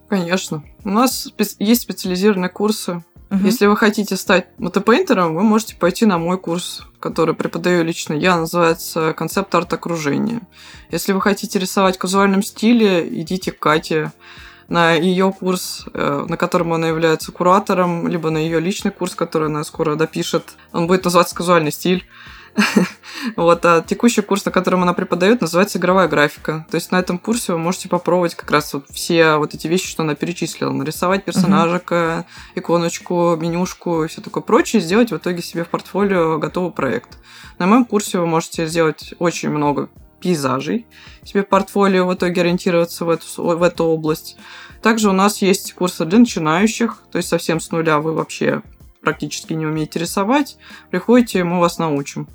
[0.08, 0.64] Конечно.
[0.86, 1.28] У нас
[1.60, 3.04] есть специализированные курсы.
[3.30, 3.46] Угу.
[3.46, 8.38] Если вы хотите стать мотопейнтером, вы можете пойти на мой курс, который преподаю лично я,
[8.38, 10.42] называется «Концепт арт-окружения».
[10.92, 14.12] Если вы хотите рисовать в казуальном стиле, идите к Кате
[14.72, 19.50] на ее курс, э, на котором она является куратором, либо на ее личный курс, который
[19.50, 20.54] она скоро допишет.
[20.72, 22.08] Он будет называться «Казуальный стиль».
[23.36, 26.66] Вот, а текущий курс, на котором она преподает, называется игровая графика.
[26.72, 29.88] То есть на этом курсе вы можете попробовать как раз вот все вот эти вещи,
[29.88, 30.72] что она перечислила.
[30.72, 36.72] Нарисовать персонажика, иконочку, менюшку и все такое прочее, сделать в итоге себе в портфолио готовый
[36.72, 37.20] проект.
[37.60, 39.90] На моем курсе вы можете сделать очень много
[40.22, 40.86] пейзажей,
[41.24, 44.38] себе портфолио в итоге ориентироваться в эту, в эту область.
[44.82, 48.62] Также у нас есть курсы для начинающих, то есть совсем с нуля вы вообще
[49.02, 50.58] практически не умеете рисовать,
[50.90, 52.28] приходите, мы вас научим.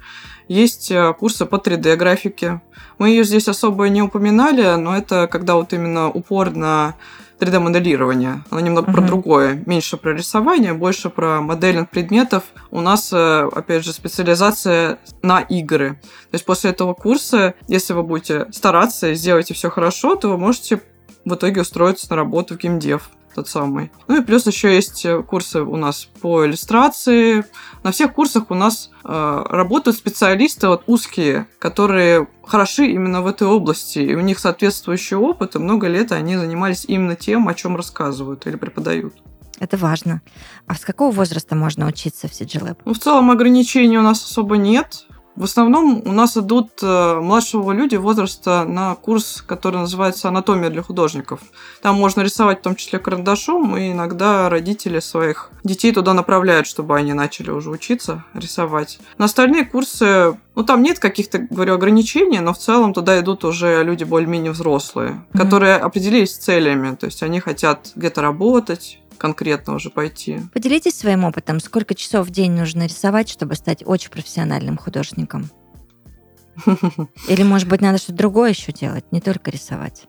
[0.49, 2.61] Есть э, курсы по 3D-графике.
[2.99, 6.95] Мы ее здесь особо не упоминали, но это когда вот именно упор на
[7.39, 8.45] 3D-моделирование.
[8.51, 8.95] Оно немного uh-huh.
[8.95, 9.63] про другое.
[9.67, 12.45] Меньше про рисование, больше про моделинг предметов.
[12.71, 16.01] У нас, э, опять же, специализация на игры.
[16.31, 20.39] То есть после этого курса, если вы будете стараться и сделаете все хорошо, то вы
[20.39, 20.81] можете
[21.25, 23.93] в итоге устроиться на работу в геймдев тот самый.
[24.09, 27.45] Ну и плюс еще есть э, курсы у нас по иллюстрации.
[27.83, 33.47] На всех курсах у нас э, работают специалисты вот узкие, которые хороши именно в этой
[33.47, 37.77] области, и у них соответствующий опыт, и много лет они занимались именно тем, о чем
[37.77, 39.15] рассказывают или преподают.
[39.61, 40.23] Это важно.
[40.67, 42.79] А с какого возраста можно учиться в CG Lab?
[42.87, 45.07] Ну, в целом ограничений у нас особо нет.
[45.37, 50.83] В основном у нас идут э, младшего люди возраста на курс, который называется «Анатомия для
[50.83, 51.41] художников».
[51.83, 56.97] Там можно рисовать в том числе карандашом, и иногда родители своих детей туда направляют, чтобы
[56.97, 58.99] они начали уже учиться рисовать.
[59.19, 63.85] На остальные курсы, ну там нет каких-то, говорю, ограничений, но в целом туда идут уже
[63.85, 65.39] люди более-менее взрослые, mm-hmm.
[65.39, 70.41] которые определились целями, то есть они хотят где-то работать, конкретно уже пойти.
[70.53, 71.61] Поделитесь своим опытом.
[71.61, 75.51] Сколько часов в день нужно рисовать, чтобы стать очень профессиональным художником?
[77.29, 80.05] Или, может быть, надо что-то другое еще делать, не только рисовать?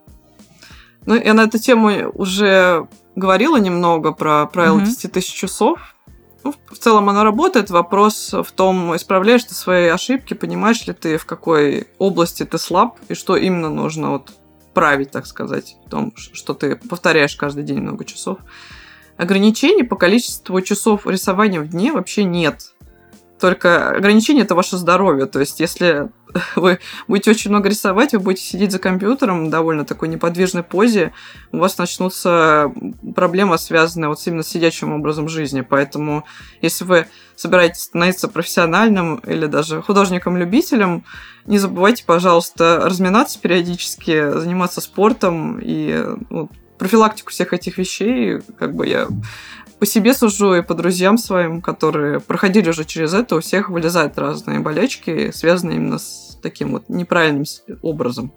[1.06, 5.96] Ну, я на эту тему уже говорила немного про правило 10 тысяч часов.
[6.44, 7.70] Ну, в целом оно работает.
[7.70, 12.98] Вопрос в том, исправляешь ты свои ошибки, понимаешь ли ты, в какой области ты слаб,
[13.08, 14.34] и что именно нужно вот
[14.74, 18.38] править, так сказать, в том, что ты повторяешь каждый день много часов.
[19.18, 22.74] Ограничений по количеству часов рисования в дне вообще нет.
[23.40, 25.28] Только ограничение это ваше здоровье.
[25.28, 26.10] То есть, если
[26.56, 31.14] вы будете очень много рисовать, вы будете сидеть за компьютером в довольно такой неподвижной позе,
[31.52, 32.72] у вас начнутся
[33.16, 35.62] проблемы, связанные вот именно с сидячим образом жизни.
[35.62, 36.26] Поэтому,
[36.62, 41.04] если вы собираетесь становиться профессиональным или даже художником-любителем,
[41.46, 48.88] не забывайте, пожалуйста, разминаться периодически, заниматься спортом и ну, профилактику всех этих вещей, как бы
[48.88, 49.08] я
[49.80, 54.18] по себе сужу и по друзьям своим, которые проходили уже через это, у всех вылезают
[54.18, 57.46] разные болячки, связанные именно с таким вот неправильным
[57.82, 58.32] образом,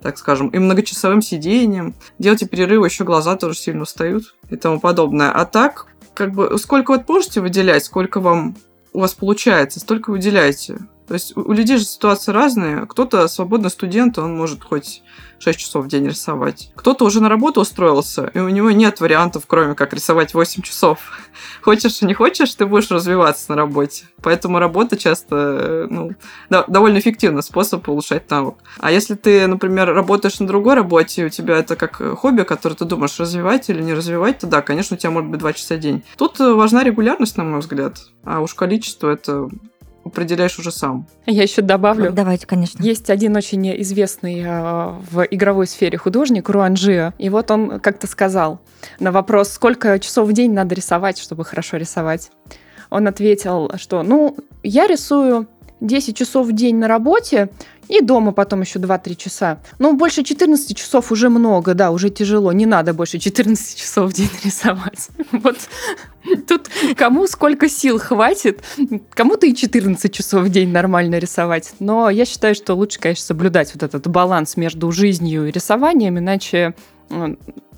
[0.00, 1.94] так скажем, и многочасовым сидением.
[2.18, 5.30] Делайте перерывы, еще глаза тоже сильно устают и тому подобное.
[5.30, 8.56] А так, как бы, сколько вот можете выделять, сколько вам
[8.92, 10.78] у вас получается, столько выделяйте.
[11.06, 12.86] То есть у людей же ситуации разные.
[12.86, 15.02] Кто-то свободный студент, он может хоть
[15.38, 16.72] 6 часов в день рисовать.
[16.74, 20.98] Кто-то уже на работу устроился, и у него нет вариантов, кроме как рисовать 8 часов.
[21.62, 24.04] Хочешь и не хочешь, ты будешь развиваться на работе.
[24.22, 26.12] Поэтому работа часто ну,
[26.50, 28.56] да, довольно эффективный способ улучшать навык.
[28.78, 32.74] А если ты, например, работаешь на другой работе, и у тебя это как хобби, которое
[32.74, 35.76] ты думаешь, развивать или не развивать, то да, конечно, у тебя может быть 2 часа
[35.76, 36.04] в день.
[36.16, 37.98] Тут важна регулярность, на мой взгляд.
[38.24, 39.48] А уж количество это
[40.06, 41.06] определяешь уже сам.
[41.26, 42.12] Я еще добавлю.
[42.12, 42.82] Давайте, конечно.
[42.82, 47.12] Есть один очень известный э, в игровой сфере художник, Руанжио.
[47.18, 48.60] И вот он как-то сказал
[49.00, 52.30] на вопрос, сколько часов в день надо рисовать, чтобы хорошо рисовать.
[52.90, 55.48] Он ответил, что, ну, я рисую
[55.80, 57.50] 10 часов в день на работе,
[57.88, 59.58] и дома потом еще 2-3 часа.
[59.78, 62.52] Но больше 14 часов уже много, да, уже тяжело.
[62.52, 65.08] Не надо больше 14 часов в день рисовать.
[65.32, 65.56] Вот
[66.48, 68.62] тут кому сколько сил хватит,
[69.10, 71.74] кому-то и 14 часов в день нормально рисовать.
[71.78, 76.74] Но я считаю, что лучше, конечно, соблюдать вот этот баланс между жизнью и рисованием, иначе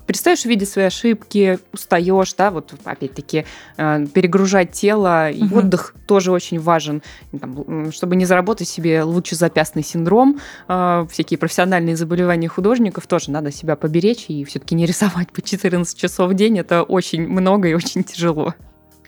[0.09, 3.45] перестаешь видеть свои ошибки, устаешь, да, вот опять-таки
[3.77, 5.59] э, перегружать тело, и угу.
[5.59, 7.03] отдых тоже очень важен,
[7.39, 13.75] там, чтобы не заработать себе лучезапястный синдром, э, всякие профессиональные заболевания художников тоже надо себя
[13.75, 18.03] поберечь и все-таки не рисовать по 14 часов в день, это очень много и очень
[18.03, 18.55] тяжело.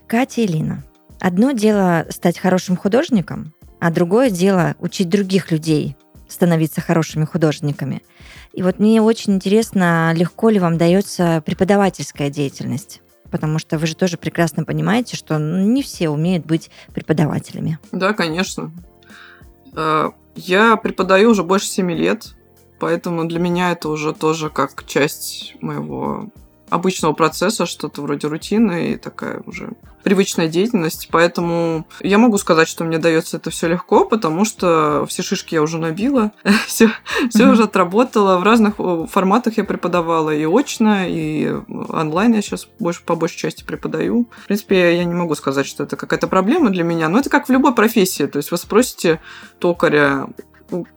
[0.05, 0.83] Катя и Лина,
[1.19, 5.95] одно дело стать хорошим художником, а другое дело учить других людей
[6.27, 8.03] становиться хорошими художниками.
[8.53, 13.01] И вот мне очень интересно, легко ли вам дается преподавательская деятельность?
[13.29, 17.79] Потому что вы же тоже прекрасно понимаете, что не все умеют быть преподавателями.
[17.93, 18.71] Да, конечно.
[19.73, 22.35] Э, я преподаю уже больше семи лет,
[22.79, 26.29] поэтому для меня это уже тоже как часть моего
[26.71, 31.10] обычного процесса, что-то вроде рутины и такая уже привычная деятельность.
[31.12, 35.62] Поэтому я могу сказать, что мне дается это все легко, потому что все шишки я
[35.62, 36.31] уже набила,
[36.67, 36.89] все,
[37.29, 38.38] все уже отработала.
[38.38, 43.38] В разных э, форматах я преподавала и очно, и онлайн я сейчас больше, по большей
[43.38, 44.29] части преподаю.
[44.43, 47.49] В принципе, я не могу сказать, что это какая-то проблема для меня, но это как
[47.49, 48.27] в любой профессии.
[48.27, 49.19] То есть вы спросите
[49.60, 50.29] токаря,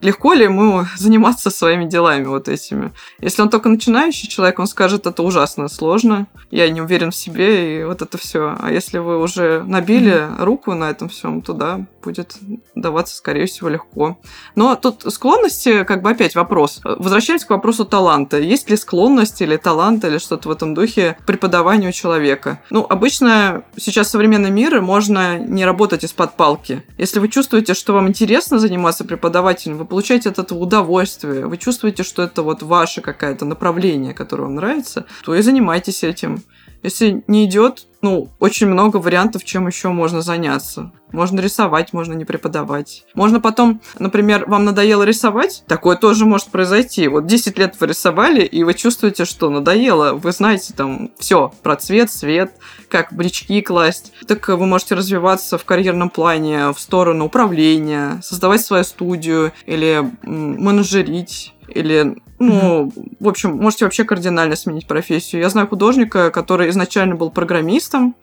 [0.00, 2.92] легко ли ему заниматься своими делами вот этими.
[3.20, 7.80] Если он только начинающий человек, он скажет, это ужасно сложно, я не уверен в себе,
[7.80, 8.56] и вот это все.
[8.58, 10.44] А если вы уже набили mm-hmm.
[10.44, 12.36] руку на этом всем, то да, будет
[12.74, 14.18] даваться, скорее всего, легко.
[14.54, 16.80] Но тут склонности, как бы опять вопрос.
[16.84, 18.38] Возвращаемся к вопросу таланта.
[18.38, 22.60] Есть ли склонность или талант, или что-то в этом духе преподаванию человека?
[22.70, 26.84] Ну, обычно сейчас современный мир, можно не работать из-под палки.
[26.98, 31.56] Если вы чувствуете, что вам интересно заниматься преподавать увлекательно, вы получаете от этого удовольствие, вы
[31.56, 36.42] чувствуете, что это вот ваше какое-то направление, которое вам нравится, то и занимайтесь этим.
[36.84, 40.92] Если не идет, ну, очень много вариантов, чем еще можно заняться.
[41.12, 43.06] Можно рисовать, можно не преподавать.
[43.14, 47.08] Можно потом, например, вам надоело рисовать, такое тоже может произойти.
[47.08, 50.12] Вот 10 лет вы рисовали, и вы чувствуете, что надоело.
[50.12, 52.54] Вы знаете там все про цвет, свет,
[52.90, 54.12] как брички класть.
[54.26, 61.54] Так вы можете развиваться в карьерном плане в сторону управления, создавать свою студию или менеджерить
[61.68, 62.16] или,
[62.46, 65.42] ну, в общем, можете вообще кардинально сменить профессию.
[65.42, 68.14] Я знаю художника, который изначально был программистом,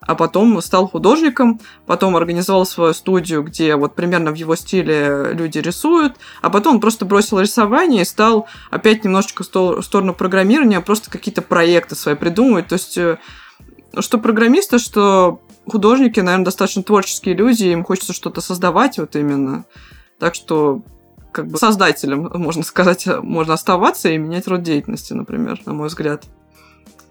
[0.00, 5.58] а потом стал художником, потом организовал свою студию, где вот примерно в его стиле люди
[5.58, 11.10] рисуют, а потом он просто бросил рисование и стал опять немножечко в сторону программирования, просто
[11.10, 12.68] какие-то проекты свои придумывать.
[12.68, 13.18] То есть, э,
[13.98, 19.64] что программисты, что художники, наверное, достаточно творческие люди, им хочется что-то создавать вот именно.
[20.18, 20.82] Так что
[21.36, 26.24] как бы создателем, можно сказать, можно оставаться и менять род деятельности, например, на мой взгляд.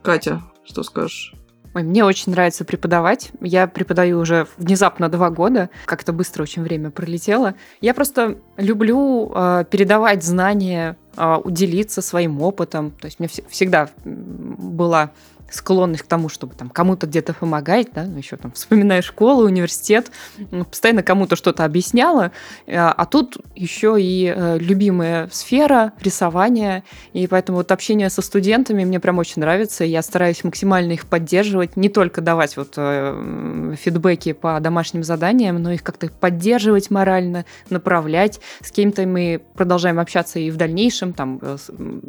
[0.02, 1.36] Катя, что скажешь?
[1.76, 3.30] Ой, мне очень нравится преподавать.
[3.40, 5.70] Я преподаю уже внезапно два года.
[5.86, 7.54] Как-то быстро очень время пролетело.
[7.82, 12.92] Я просто люблю э, передавать знания, э, уделиться своим опытом.
[12.92, 15.12] То есть у меня всегда была
[15.50, 20.12] склонность к тому, чтобы там кому-то где-то помогать, да, ну, еще там вспоминая школу, университет,
[20.50, 22.32] постоянно кому-то что-то объясняла,
[22.66, 28.84] э, а тут еще и э, любимая сфера рисования, и поэтому вот общение со студентами
[28.86, 34.34] мне прям очень нравится, я стараюсь максимально их поддерживать, не только давать вот э, фидбэки
[34.34, 40.50] по домашним заданиям, но их как-то поддерживать морально, направлять, с кем-то мы продолжаем общаться и
[40.50, 41.40] в дальнейшем, там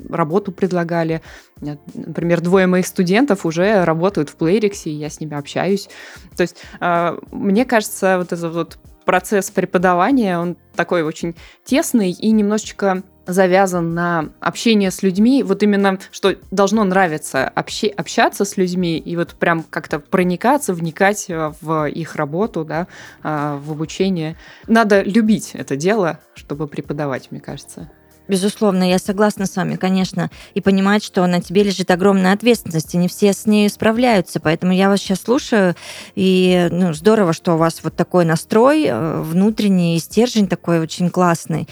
[0.09, 1.21] работу предлагали,
[1.61, 5.89] например, двое моих студентов уже работают в Playrix, и я с ними общаюсь.
[6.37, 12.31] То есть а, мне кажется, вот этот вот процесс преподавания, он такой очень тесный и
[12.33, 18.99] немножечко завязан на общение с людьми, вот именно, что должно нравиться обще, общаться с людьми
[18.99, 22.87] и вот прям как-то проникаться, вникать в их работу, да,
[23.23, 24.37] а, в обучение.
[24.67, 27.91] Надо любить это дело, чтобы преподавать, мне кажется.
[28.29, 32.99] Безусловно, я согласна с вами, конечно, и понимать, что на тебе лежит огромная ответственность, и
[32.99, 35.77] не все с ней справляются, поэтому я вас сейчас слушаю,
[36.15, 41.69] и ну, здорово, что у вас вот такой настрой э, внутренний, стержень такой очень классный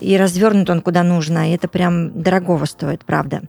[0.00, 3.42] и развернут он куда нужно, и это прям дорогого стоит, правда.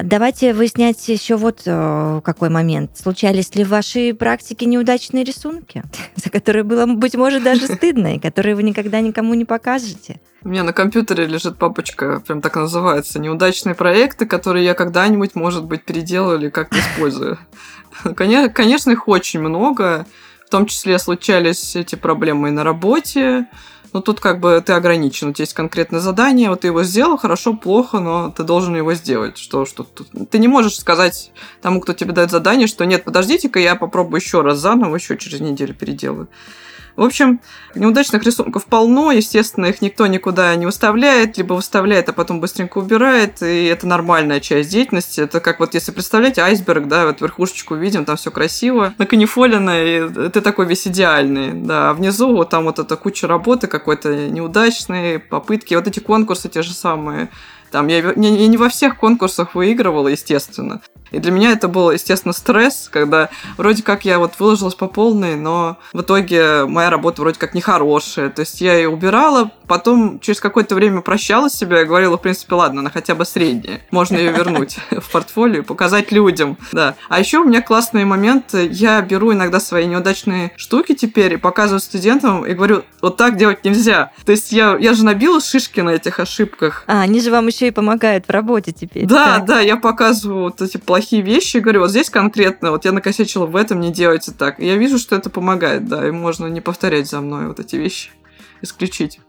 [0.00, 2.96] Давайте выяснять еще вот э, какой момент.
[2.96, 5.82] Случались ли в вашей практике неудачные рисунки,
[6.14, 10.20] за которые было, быть может, даже стыдно, и которые вы никогда никому не покажете?
[10.42, 15.64] У меня на компьютере лежит папочка, прям так называется, неудачные проекты, которые я когда-нибудь, может
[15.64, 17.38] быть, переделаю или как-то использую.
[18.14, 20.06] Конечно, их очень много,
[20.46, 23.48] в том числе случались эти проблемы и на работе,
[23.92, 25.28] но тут как бы ты ограничен.
[25.28, 28.94] У тебя есть конкретное задание, вот ты его сделал, хорошо, плохо, но ты должен его
[28.94, 29.38] сделать.
[29.38, 29.86] Что, что
[30.30, 34.42] ты не можешь сказать тому, кто тебе дает задание, что нет, подождите-ка, я попробую еще
[34.42, 36.28] раз заново, еще через неделю переделаю.
[36.98, 37.38] В общем,
[37.76, 43.40] неудачных рисунков полно, естественно, их никто никуда не выставляет, либо выставляет, а потом быстренько убирает,
[43.40, 45.20] и это нормальная часть деятельности.
[45.20, 50.28] Это как вот если представлять айсберг, да, вот верхушечку видим, там все красиво, наканифолено, и
[50.30, 55.20] ты такой весь идеальный, да, а внизу вот там вот эта куча работы какой-то неудачные
[55.20, 57.28] попытки, вот эти конкурсы те же самые,
[57.70, 60.80] там я, я, я не во всех конкурсах выигрывала, естественно.
[61.10, 65.36] И для меня это был, естественно, стресс, когда вроде как я вот выложилась по полной,
[65.36, 68.30] но в итоге моя работа вроде как нехорошая.
[68.30, 72.54] То есть я ее убирала, потом через какое-то время прощала себя и говорила, в принципе,
[72.54, 73.80] ладно, она хотя бы средняя.
[73.90, 76.56] Можно ее вернуть в портфолио, показать людям.
[76.72, 76.94] Да.
[77.08, 78.68] А еще у меня классные моменты.
[78.70, 83.64] Я беру иногда свои неудачные штуки теперь и показываю студентам и говорю, вот так делать
[83.64, 84.12] нельзя.
[84.24, 86.84] То есть я, я же набила шишки на этих ошибках.
[86.86, 89.06] А, они же вам еще и помогают в работе теперь.
[89.06, 89.44] Да, так.
[89.46, 93.54] да, я показываю вот эти плохие вещи, говорю, вот здесь конкретно, вот я накосячила в
[93.54, 94.58] этом, не делайте так.
[94.58, 97.76] И я вижу, что это помогает, да, и можно не повторять за мной вот эти
[97.76, 98.10] вещи,
[98.62, 99.20] исключить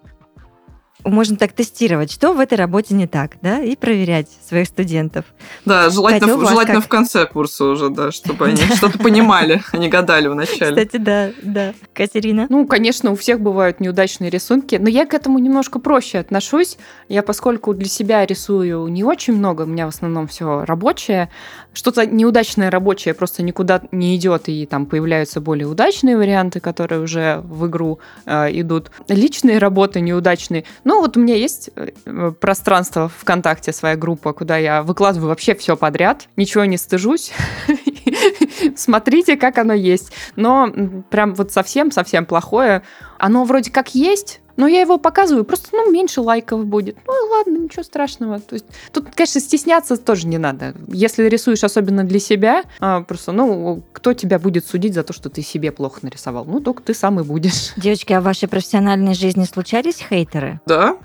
[1.03, 5.25] можно так тестировать, что в этой работе не так, да, и проверять своих студентов.
[5.65, 6.85] Да, желательно, Катя, желательно как...
[6.85, 10.75] в конце курса уже, да, чтобы они что-то понимали, а не гадали в начале.
[10.75, 11.73] Кстати, да, да.
[11.93, 12.47] Катерина?
[12.49, 16.77] Ну, конечно, у всех бывают неудачные рисунки, но я к этому немножко проще отношусь.
[17.07, 21.29] Я, поскольку для себя рисую не очень много, у меня в основном все рабочее,
[21.73, 27.41] что-то неудачное рабочее просто никуда не идет, и там появляются более удачные варианты, которые уже
[27.43, 28.91] в игру э, идут.
[29.07, 34.81] Личные работы неудачные, ну, вот у меня есть э, пространство ВКонтакте, своя группа, куда я
[34.81, 37.31] выкладываю вообще все подряд, ничего не стыжусь.
[38.75, 40.11] Смотрите, как оно есть.
[40.35, 40.73] Но
[41.11, 42.81] прям вот совсем-совсем плохое.
[43.19, 46.97] Оно вроде как есть, но я его показываю, просто, ну, меньше лайков будет.
[47.07, 48.41] Ну, ладно, ничего страшного.
[48.41, 50.75] То есть, тут, конечно, стесняться тоже не надо.
[50.89, 55.29] Если рисуешь особенно для себя, а, просто, ну, кто тебя будет судить за то, что
[55.29, 56.43] ты себе плохо нарисовал?
[56.43, 57.71] Ну, только ты сам и будешь.
[57.77, 60.59] Девочки, а в вашей профессиональной жизни случались хейтеры?
[60.65, 60.97] Да,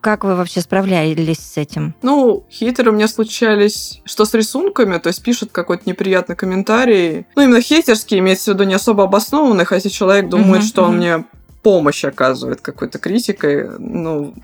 [0.00, 1.94] как вы вообще справлялись с этим?
[2.02, 7.26] Ну, хейтеры у меня случались, что с рисунками, то есть пишут какой-то неприятный комментарий.
[7.34, 10.88] Ну, именно хейтерский, имеется в виду не особо обоснованный, хотя человек думает, uh-huh, что uh-huh.
[10.88, 11.24] он мне
[11.66, 14.34] помощь оказывает какой-то критикой, ну,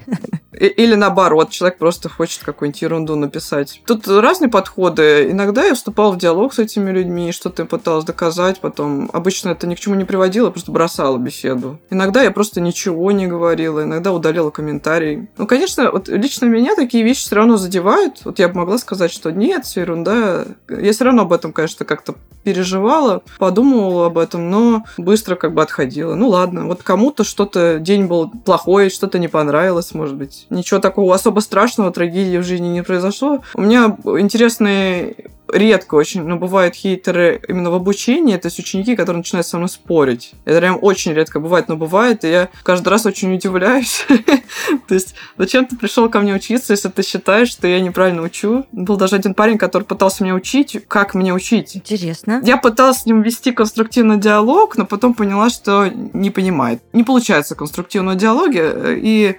[0.50, 3.80] или наоборот, человек просто хочет какую-нибудь ерунду написать.
[3.86, 5.30] Тут разные подходы.
[5.30, 9.76] Иногда я вступала в диалог с этими людьми, что-то пыталась доказать, потом обычно это ни
[9.76, 11.78] к чему не приводило, просто бросала беседу.
[11.90, 15.28] Иногда я просто ничего не говорила, иногда удалила комментарий.
[15.36, 18.24] Ну, конечно, вот лично меня такие вещи все равно задевают.
[18.24, 20.44] Вот я бы могла сказать, что нет, все ерунда.
[20.68, 25.62] Я все равно об этом, конечно, как-то переживала, подумывала об этом, но быстро как бы
[25.62, 26.16] отходила.
[26.16, 30.46] Ну ладно, вот кому кому-то что-то, день был плохой, что-то не понравилось, может быть.
[30.48, 33.42] Ничего такого особо страшного, трагедии в жизни не произошло.
[33.54, 35.16] У меня интересный
[35.52, 39.68] редко очень, но бывают хейтеры именно в обучении, то есть ученики, которые начинают со мной
[39.68, 40.32] спорить.
[40.44, 44.06] Это прям очень редко бывает, но бывает, и я каждый раз очень удивляюсь.
[44.88, 48.66] То есть, зачем ты пришел ко мне учиться, если ты считаешь, что я неправильно учу?
[48.72, 51.76] Был даже один парень, который пытался меня учить, как мне учить.
[51.76, 52.40] Интересно.
[52.44, 56.82] Я пыталась с ним вести конструктивный диалог, но потом поняла, что не понимает.
[56.92, 59.34] Не получается конструктивного диалога, и Э,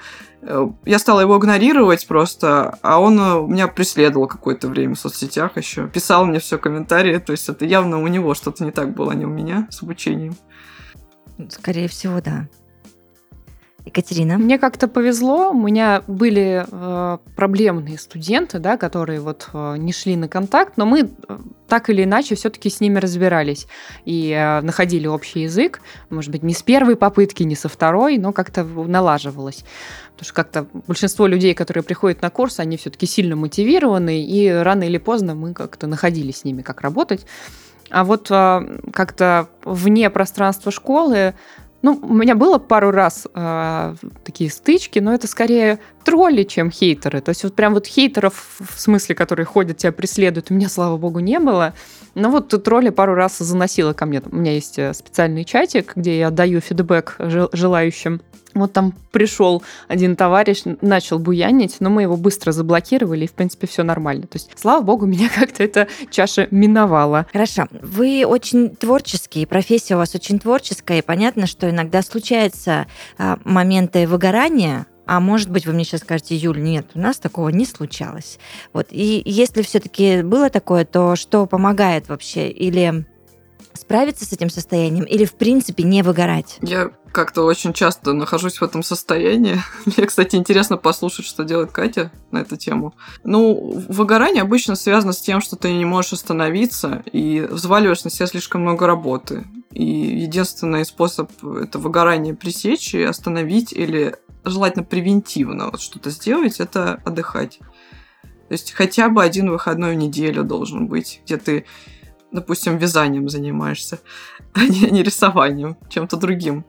[0.86, 5.88] я стала его игнорировать просто, а он э, меня преследовал какое-то время в соцсетях еще.
[5.88, 9.16] Писал мне все комментарии, то есть это явно у него что-то не так было, а
[9.16, 10.36] не у меня с обучением.
[11.50, 12.48] Скорее всего, да.
[13.86, 14.38] Екатерина?
[14.38, 15.52] Мне как-то повезло.
[15.52, 20.86] У меня были э, проблемные студенты, да, которые вот э, не шли на контакт, но
[20.86, 23.68] мы э, так или иначе все-таки с ними разбирались
[24.06, 25.82] и э, находили общий язык.
[26.10, 29.66] Может быть, не с первой попытки, не со второй, но как-то налаживалось.
[30.14, 34.84] Потому что как-то большинство людей, которые приходят на курс, они все-таки сильно мотивированы, и рано
[34.84, 37.26] или поздно мы как-то находили с ними, как работать.
[37.90, 41.36] А вот э, как-то вне пространства школы
[41.84, 47.22] ну, у меня было пару раз э, такие стычки, но это скорее тролли, чем хейтеры.
[47.22, 50.98] То есть вот прям вот хейтеров, в смысле, которые ходят, тебя преследуют, у меня, слава
[50.98, 51.74] богу, не было.
[52.16, 54.22] Но вот тролли пару раз заносила ко мне.
[54.32, 57.16] У меня есть э, специальный чатик, где я даю фидбэк
[57.54, 58.22] желающим.
[58.54, 63.68] Вот там пришел один товарищ, начал буянить, но мы его быстро заблокировали, и, в принципе,
[63.68, 64.24] все нормально.
[64.24, 67.26] То есть, слава богу, меня как-то эта чаша миновала.
[67.32, 67.68] Хорошо.
[67.82, 72.88] Вы очень творческие, профессия у вас очень творческая, и понятно, что иногда случаются
[73.18, 77.50] а, моменты выгорания, а может быть, вы мне сейчас скажете, Юль, нет, у нас такого
[77.50, 78.40] не случалось.
[78.72, 78.88] Вот.
[78.90, 82.50] И если все-таки было такое, то что помогает вообще?
[82.50, 83.06] Или
[83.74, 86.58] справиться с этим состоянием или, в принципе, не выгорать?
[86.62, 89.62] Я как-то очень часто нахожусь в этом состоянии.
[89.86, 92.96] Мне, кстати, интересно послушать, что делает Катя на эту тему.
[93.24, 98.28] Ну, выгорание обычно связано с тем, что ты не можешь остановиться и взваливаешь на себя
[98.28, 99.46] слишком много работы.
[99.72, 107.02] И единственный способ это выгорание пресечь и остановить или желательно превентивно вот что-то сделать, это
[107.06, 107.60] отдыхать.
[108.48, 111.66] То есть хотя бы один выходной в неделю должен быть, где ты,
[112.32, 114.00] допустим, вязанием занимаешься,
[114.54, 116.66] а не, не рисованием, чем-то другим.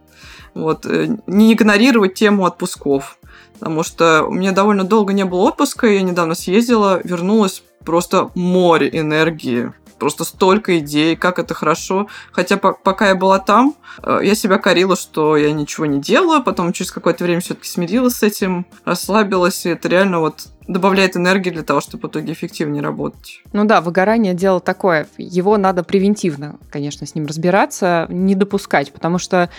[0.54, 0.86] Вот.
[0.86, 3.18] Э, не игнорировать тему отпусков.
[3.54, 8.88] Потому что у меня довольно долго не было отпуска, я недавно съездила, вернулась просто море
[8.92, 12.08] энергии просто столько идей, как это хорошо.
[12.32, 16.42] Хотя по пока я была там, э, я себя корила, что я ничего не делаю,
[16.42, 21.50] потом через какое-то время все-таки смирилась с этим, расслабилась, и это реально вот добавляет энергии
[21.50, 23.42] для того, чтобы в итоге эффективнее работать.
[23.52, 25.06] Ну да, выгорание дело такое.
[25.18, 29.50] Его надо превентивно, конечно, с ним разбираться, не допускать, потому что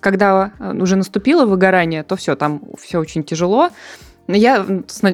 [0.00, 3.70] когда э, уже наступило выгорание, то все, там все очень тяжело.
[4.28, 4.66] Я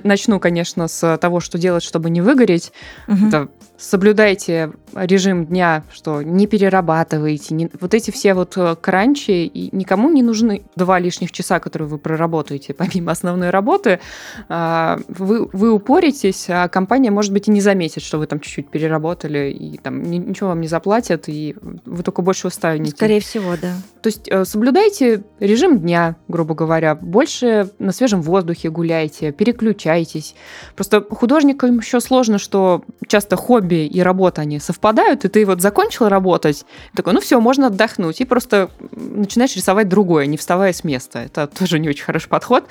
[0.04, 2.72] начну, конечно, с того, что делать, чтобы не выгореть.
[3.08, 3.26] Угу.
[3.26, 3.48] Это
[3.82, 10.10] соблюдайте режим дня, что не перерабатывайте, не, вот эти все вот э, кранчи, и никому
[10.10, 14.00] не нужны два лишних часа, которые вы проработаете помимо основной работы.
[14.48, 18.68] А, вы, вы упоритесь, а компания, может быть, и не заметит, что вы там чуть-чуть
[18.68, 22.96] переработали, и там ничего вам не заплатят, и вы только больше устанете.
[22.96, 23.74] Скорее всего, да.
[24.02, 30.34] То есть э, соблюдайте режим дня, грубо говоря, больше на свежем воздухе гуляйте, переключайтесь.
[30.76, 35.60] Просто художникам еще сложно, что часто хобби и работа, они совпадают совпадают, и ты вот
[35.60, 36.64] закончил работать,
[36.94, 41.20] такой, ну все, можно отдохнуть, и просто начинаешь рисовать другое, не вставая с места.
[41.20, 42.64] Это тоже не очень хороший подход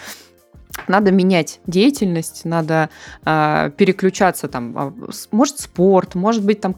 [0.88, 2.90] надо менять деятельность, надо
[3.26, 4.94] э, переключаться там, а,
[5.32, 6.74] может спорт, может быть там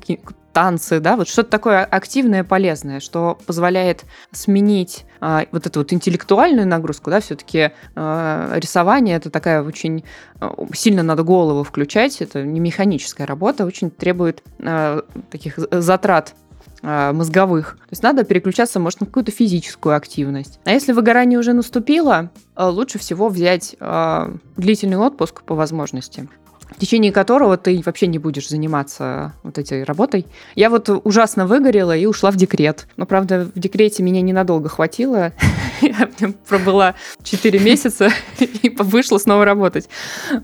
[0.53, 6.67] танцы, да, вот что-то такое активное, полезное, что позволяет сменить э, вот эту вот интеллектуальную
[6.67, 10.03] нагрузку, да, все-таки э, рисование это такая очень
[10.39, 16.35] э, сильно надо голову включать, это не механическая работа, очень требует э, таких затрат
[16.81, 17.77] мозговых.
[17.83, 20.59] То есть надо переключаться, может, на какую-то физическую активность.
[20.65, 26.27] А если выгорание уже наступило, лучше всего взять э, длительный отпуск по возможности
[26.75, 30.25] в течение которого ты вообще не будешь заниматься вот этой работой.
[30.55, 32.87] Я вот ужасно выгорела и ушла в декрет.
[32.97, 35.33] Но, правда, в декрете меня ненадолго хватило.
[35.81, 36.09] Я
[36.47, 38.09] пробыла 4 месяца
[38.39, 39.89] и вышла снова работать.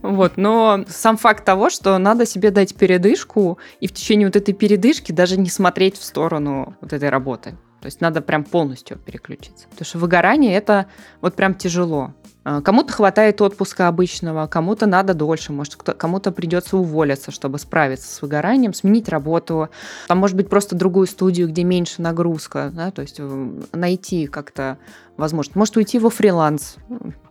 [0.01, 0.33] Вот.
[0.37, 5.11] Но сам факт того, что надо себе дать передышку и в течение вот этой передышки
[5.11, 7.55] даже не смотреть в сторону вот этой работы.
[7.81, 9.67] То есть надо прям полностью переключиться.
[9.69, 10.87] Потому что выгорание это
[11.21, 12.13] вот прям тяжело.
[12.49, 18.21] А, кому-то хватает отпуска обычного, кому-то надо дольше, может, кому-то придется уволиться, чтобы справиться с
[18.23, 19.69] выгоранием, сменить работу.
[20.07, 24.79] Там может быть просто другую студию, где меньше нагрузка, да, то есть э, найти как-то
[25.15, 25.55] возможность.
[25.55, 26.77] Может уйти во фриланс.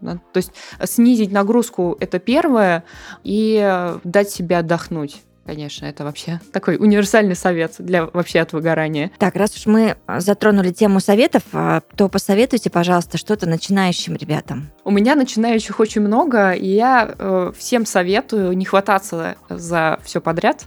[0.00, 0.20] Да?
[0.32, 0.52] То есть
[0.84, 2.84] снизить нагрузку– это первое,
[3.24, 9.10] и э, дать себе отдохнуть конечно, это вообще такой универсальный совет для вообще от выгорания.
[9.16, 14.68] Так, раз уж мы затронули тему советов, а, то посоветуйте, пожалуйста, что-то начинающим ребятам.
[14.84, 20.66] У меня начинающих очень много, и я э, всем советую не хвататься за все подряд,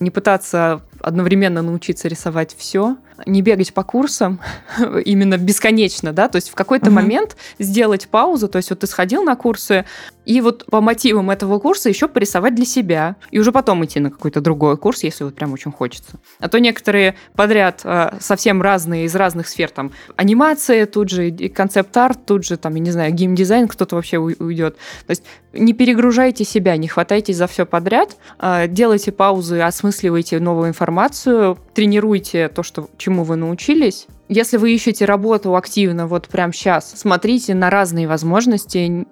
[0.00, 4.40] не пытаться одновременно научиться рисовать все, не бегать по курсам
[5.04, 6.96] именно бесконечно, да, то есть в какой-то угу.
[6.96, 9.84] момент сделать паузу, то есть вот ты сходил на курсы,
[10.30, 14.10] и вот по мотивам этого курса еще порисовать для себя, и уже потом идти на
[14.10, 16.20] какой-то другой курс, если вот прям очень хочется.
[16.38, 22.26] А то некоторые подряд э, совсем разные, из разных сфер, там, анимация, тут же концепт-арт,
[22.26, 24.76] тут же, там, я не знаю, геймдизайн, кто-то вообще уйдет.
[25.06, 30.68] То есть не перегружайте себя, не хватайтесь за все подряд, э, делайте паузы, осмысливайте новую
[30.68, 36.92] информацию, тренируйте то, что, чему вы научились, если вы ищете работу активно вот прямо сейчас,
[36.94, 39.04] смотрите на разные возможности.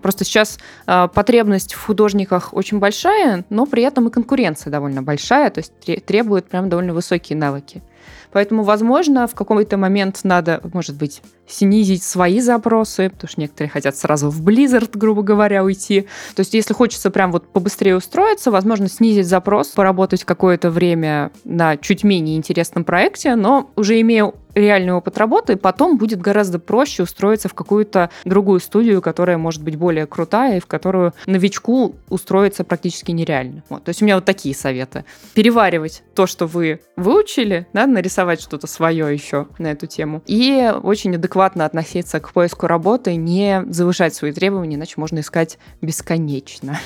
[0.00, 5.50] Просто сейчас э, потребность в художниках очень большая, но при этом и конкуренция довольно большая,
[5.50, 7.82] то есть требует прям довольно высокие навыки.
[8.32, 13.96] Поэтому, возможно, в какой-то момент надо, может быть, снизить свои запросы, потому что некоторые хотят
[13.96, 16.02] сразу в Blizzard, грубо говоря, уйти.
[16.34, 21.76] То есть, если хочется прям вот побыстрее устроиться, возможно, снизить запрос, поработать какое-то время на
[21.76, 27.48] чуть менее интересном проекте, но уже имея реальный опыт работы, потом будет гораздо проще устроиться
[27.48, 33.12] в какую-то другую студию, которая может быть более крутая и в которую новичку устроиться практически
[33.12, 33.62] нереально.
[33.68, 33.84] Вот.
[33.84, 35.04] То есть у меня вот такие советы.
[35.34, 40.22] Переваривать то, что вы выучили, да, нарисовать что-то свое еще на эту тему.
[40.26, 46.78] И очень адекватно относиться к поиску работы, не завышать свои требования, иначе можно искать бесконечно.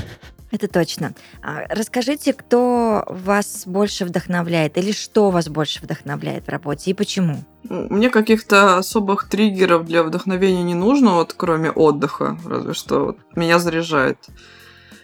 [0.55, 1.15] Это точно.
[1.43, 7.39] А, расскажите, кто вас больше вдохновляет или что вас больше вдохновляет в работе и почему?
[7.65, 13.59] Мне каких-то особых триггеров для вдохновения не нужно, вот кроме отдыха, разве что вот, меня
[13.59, 14.19] заряжает.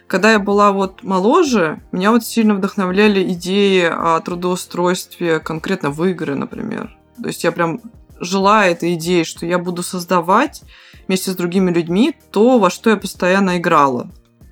[0.07, 6.35] Когда я была вот моложе, меня вот сильно вдохновляли идеи о трудоустройстве конкретно в игры,
[6.35, 6.97] например.
[7.21, 7.81] То есть я прям
[8.21, 10.61] жила этой идеей, что я буду создавать
[11.09, 14.09] вместе с другими людьми то, во что я постоянно играла.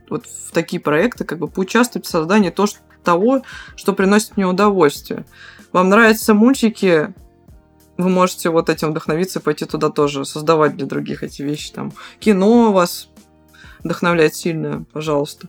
[0.10, 3.44] Вот в такие проекты, как бы поучаствовать в создании то, что, того,
[3.76, 5.26] что приносит мне удовольствие.
[5.72, 7.14] Вам нравятся мультики,
[7.98, 11.72] вы можете вот этим вдохновиться и пойти туда тоже, создавать для других эти вещи.
[11.72, 13.10] Там кино вас
[13.84, 15.48] вдохновляет сильно, пожалуйста.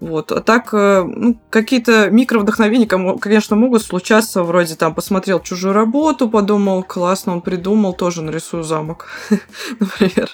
[0.00, 0.30] Вот.
[0.30, 6.84] А так, э, ну, какие-то микровдохновения, конечно, могут случаться, вроде там посмотрел чужую работу, подумал,
[6.84, 9.08] классно, он придумал, тоже нарисую замок,
[9.80, 10.30] например.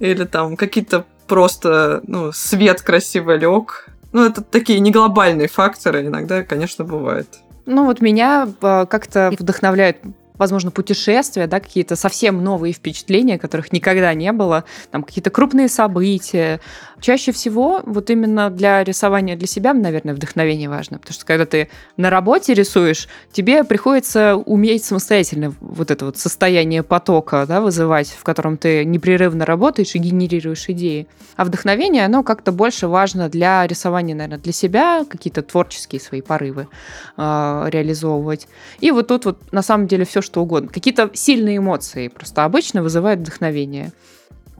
[0.00, 3.88] Или там какие-то просто, ну, свет красиво лег.
[4.12, 7.28] Ну, это такие не глобальные факторы, иногда, конечно, бывает.
[7.66, 9.96] Ну, вот меня э, как-то вдохновляют
[10.36, 16.60] возможно, путешествия, да, какие-то совсем новые впечатления, которых никогда не было, там какие-то крупные события.
[17.00, 21.68] Чаще всего вот именно для рисования для себя, наверное, вдохновение важно, потому что когда ты
[21.96, 28.24] на работе рисуешь, тебе приходится уметь самостоятельно вот это вот состояние потока да, вызывать, в
[28.24, 31.06] котором ты непрерывно работаешь и генерируешь идеи.
[31.36, 36.68] А вдохновение, оно как-то больше важно для рисования, наверное, для себя, какие-то творческие свои порывы
[37.16, 38.48] э, реализовывать.
[38.80, 40.68] И вот тут вот на самом деле все, что угодно.
[40.68, 43.92] Какие-то сильные эмоции просто обычно вызывают вдохновение.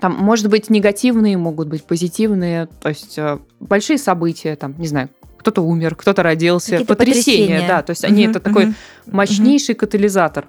[0.00, 5.08] Там, может быть, негативные, могут быть позитивные, то есть э, большие события, там, не знаю,
[5.38, 8.74] кто-то умер, кто-то родился, потрясение, да, то есть они это такой
[9.06, 10.46] мощнейший катализатор.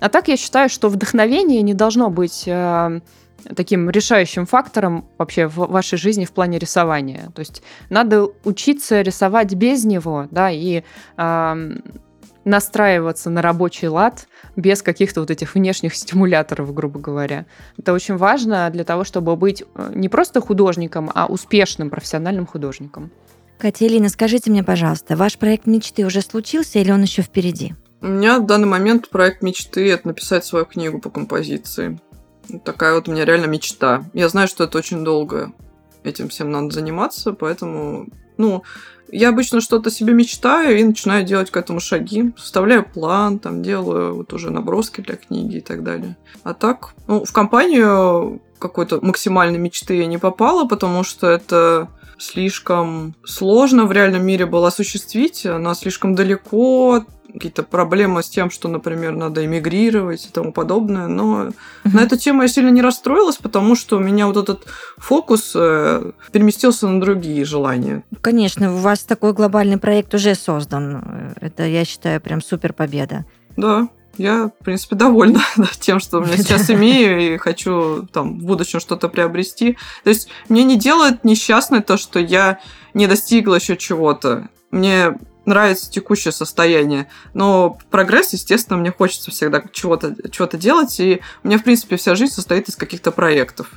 [0.00, 3.00] А так я считаю, что вдохновение не должно быть э,
[3.54, 7.30] таким решающим фактором вообще в вашей жизни в плане рисования.
[7.34, 10.82] То есть надо учиться рисовать без него, да, и
[11.16, 11.70] э,
[12.44, 14.26] настраиваться на рабочий лад
[14.56, 17.46] без каких-то вот этих внешних стимуляторов, грубо говоря.
[17.78, 23.10] Это очень важно для того, чтобы быть э, не просто художником, а успешным профессиональным художником.
[23.58, 27.74] Катя Элина, скажите мне, пожалуйста, ваш проект мечты уже случился или он еще впереди?
[28.00, 32.00] У меня в данный момент проект мечты– это написать свою книгу по композиции.
[32.64, 34.04] Такая вот у меня реально мечта.
[34.12, 35.52] Я знаю, что это очень долго.
[36.02, 38.62] Этим всем надо заниматься, поэтому, ну,
[39.10, 42.32] я обычно что-то себе мечтаю и начинаю делать к этому шаги.
[42.36, 46.16] Составляю план, там делаю вот уже наброски для книги и так далее.
[46.42, 53.14] А так, ну, в компанию какой-то максимальной мечты я не попала, потому что это слишком
[53.24, 55.44] сложно в реальном мире было осуществить.
[55.44, 61.06] Она слишком далеко, какие-то проблемы с тем, что, например, надо эмигрировать и тому подобное.
[61.06, 61.50] Но
[61.84, 64.66] на эту тему я сильно не расстроилась, потому что у меня вот этот
[64.98, 68.04] фокус э, переместился на другие желания.
[68.20, 71.34] Конечно, у вас такой глобальный проект уже создан.
[71.40, 73.24] Это, я считаю, прям супер победа.
[73.56, 75.40] Да, я, в принципе, довольна
[75.80, 79.78] тем, что у меня сейчас имею, и хочу там в будущем что-то приобрести.
[80.04, 82.60] То есть мне не делает несчастной то, что я
[82.94, 84.48] не достигла еще чего-то.
[84.70, 87.08] Мне нравится текущее состояние.
[87.34, 92.14] Но прогресс, естественно, мне хочется всегда чего-то чего делать, и у меня, в принципе, вся
[92.14, 93.70] жизнь состоит из каких-то проектов.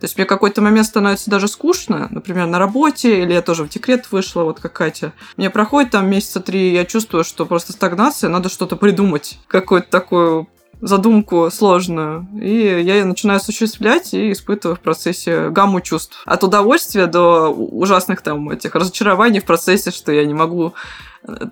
[0.00, 3.68] То есть мне какой-то момент становится даже скучно, например, на работе, или я тоже в
[3.68, 5.12] декрет вышла, вот как Катя.
[5.36, 10.48] Мне проходит там месяца три, я чувствую, что просто стагнация, надо что-то придумать, какую-то такую
[10.82, 16.20] задумку сложную, и я ее начинаю осуществлять и испытываю в процессе гамму чувств.
[16.26, 20.74] От удовольствия до ужасных там этих разочарований в процессе, что я не могу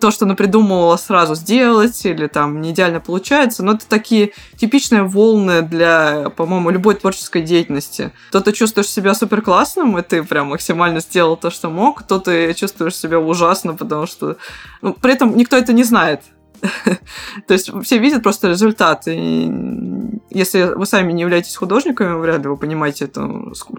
[0.00, 5.04] то, что она придумывала сразу сделать, или там не идеально получается, но это такие типичные
[5.04, 8.12] волны для, по-моему, любой творческой деятельности.
[8.32, 12.18] То ты чувствуешь себя супер классным, и ты прям максимально сделал то, что мог, то
[12.18, 14.38] ты чувствуешь себя ужасно, потому что
[14.82, 16.22] ну, при этом никто это не знает.
[17.46, 19.06] То есть все видят просто результат.
[19.06, 23.28] Если вы сами не являетесь художниками, вряд ли вы понимаете, это,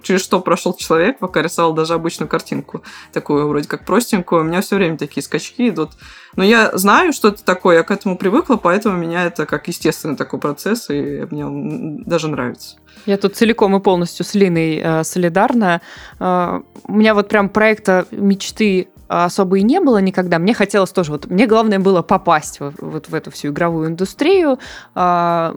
[0.03, 4.41] через что прошел человек, пока рисовал даже обычную картинку, такую вроде как простенькую.
[4.41, 5.91] У меня все время такие скачки идут.
[6.35, 10.15] Но я знаю, что это такое, я к этому привыкла, поэтому меня это как естественный
[10.15, 12.77] такой процесс, и мне он даже нравится.
[13.05, 15.81] Я тут целиком и полностью с Линой э, солидарна.
[16.19, 20.39] Э, у меня вот прям проекта мечты особо и не было никогда.
[20.39, 24.57] Мне хотелось тоже, вот мне главное было попасть в, вот в эту всю игровую индустрию.
[24.95, 25.55] А,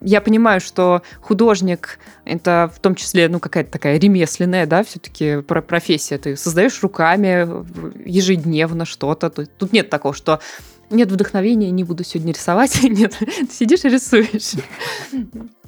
[0.00, 6.16] я понимаю, что художник это в том числе, ну, какая-то такая ремесленная, да, все-таки профессия.
[6.16, 7.46] Ты создаешь руками
[8.08, 9.28] ежедневно что-то.
[9.28, 10.40] Тут нет такого, что
[10.90, 12.78] нет вдохновения, не буду сегодня рисовать.
[12.82, 13.14] Нет,
[13.50, 14.52] сидишь и рисуешь.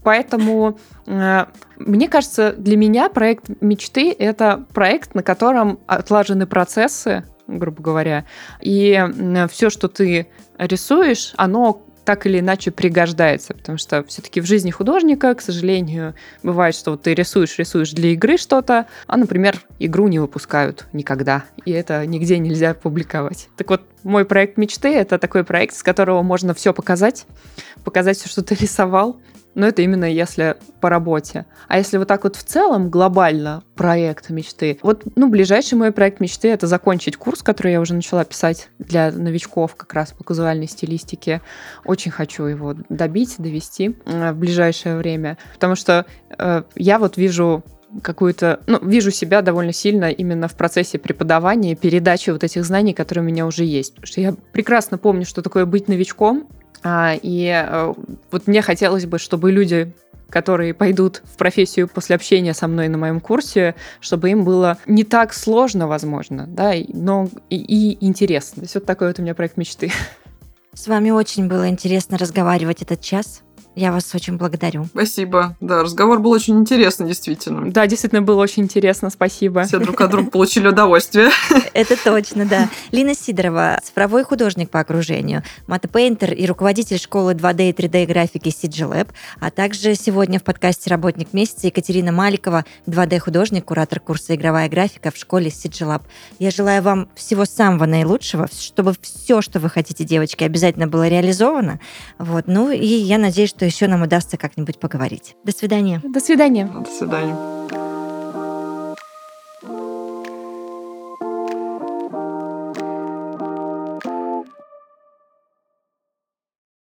[0.07, 1.46] Поэтому э,
[1.78, 8.24] мне кажется, для меня проект мечты— это проект, на котором отлажены процессы, грубо говоря,
[8.61, 10.28] и э, все, что ты
[10.59, 16.76] рисуешь, оно так или иначе пригождается, потому что все-таки в жизни художника, к сожалению, бывает,
[16.76, 21.72] что вот ты рисуешь, рисуешь для игры что-то, а, например, игру не выпускают никогда, и
[21.72, 23.48] это нигде нельзя публиковать.
[23.57, 27.26] Так вот, мой проект мечты— это такой проект, с которого можно все показать,
[27.82, 29.16] показать все, что ты рисовал,
[29.57, 31.46] но это именно если по работе.
[31.66, 34.78] А если вот так вот в целом, глобально, проект мечты.
[34.82, 39.11] Вот, ну, ближайший мой проект мечты— это закончить курс, который я уже начала писать для
[39.11, 41.40] новичков как раз по казуальной стилистике.
[41.84, 46.04] Очень хочу его добить, довести э, в ближайшее время, потому что
[46.38, 47.64] э, я вот вижу
[48.02, 53.24] какую-то, ну, вижу себя довольно сильно именно в процессе преподавания, передачи вот этих знаний, которые
[53.24, 53.94] у меня уже есть.
[53.94, 56.46] Потому что я прекрасно помню, что такое быть новичком,
[56.85, 57.95] и э,
[58.31, 59.93] вот мне хотелось бы, чтобы люди
[60.29, 65.05] которые пойдут в профессию после общения со мной на моем курсе, чтобы им было не
[65.05, 68.57] так сложно, возможно, да, но и, и интересно.
[68.57, 69.93] То есть вот такой вот у меня проект мечты.
[70.74, 73.43] С вами очень было интересно разговаривать этот час.
[73.77, 74.87] Я вас очень благодарю.
[74.87, 75.55] Спасибо.
[75.61, 77.70] Да, разговор был очень интересный, действительно.
[77.70, 79.64] Да, действительно было очень интересно, спасибо.
[79.64, 81.29] Все друг от друга получили удовольствие.
[81.74, 82.70] Это точно, да.
[82.91, 88.91] Лина Сидорова, цифровой художник по окружению, матопейнтер и руководитель школы 2D и 3D графики CG
[88.91, 89.09] Lab,
[89.41, 95.18] а также сегодня в подкасте «Работник месяца» Екатерина Маликова, 2D-художник, куратор курса «Игровая графика» в
[95.18, 96.01] школе CG Lab.
[96.39, 101.79] Я желаю вам всего самого наилучшего, чтобы все, что вы хотите, девочки, обязательно было реализовано.
[102.18, 102.45] Вот.
[102.47, 105.35] Ну и я надеюсь, что еще нам удастся как-нибудь поговорить.
[105.45, 106.01] До свидания.
[106.05, 106.67] До свидания.
[106.67, 107.76] До свидания.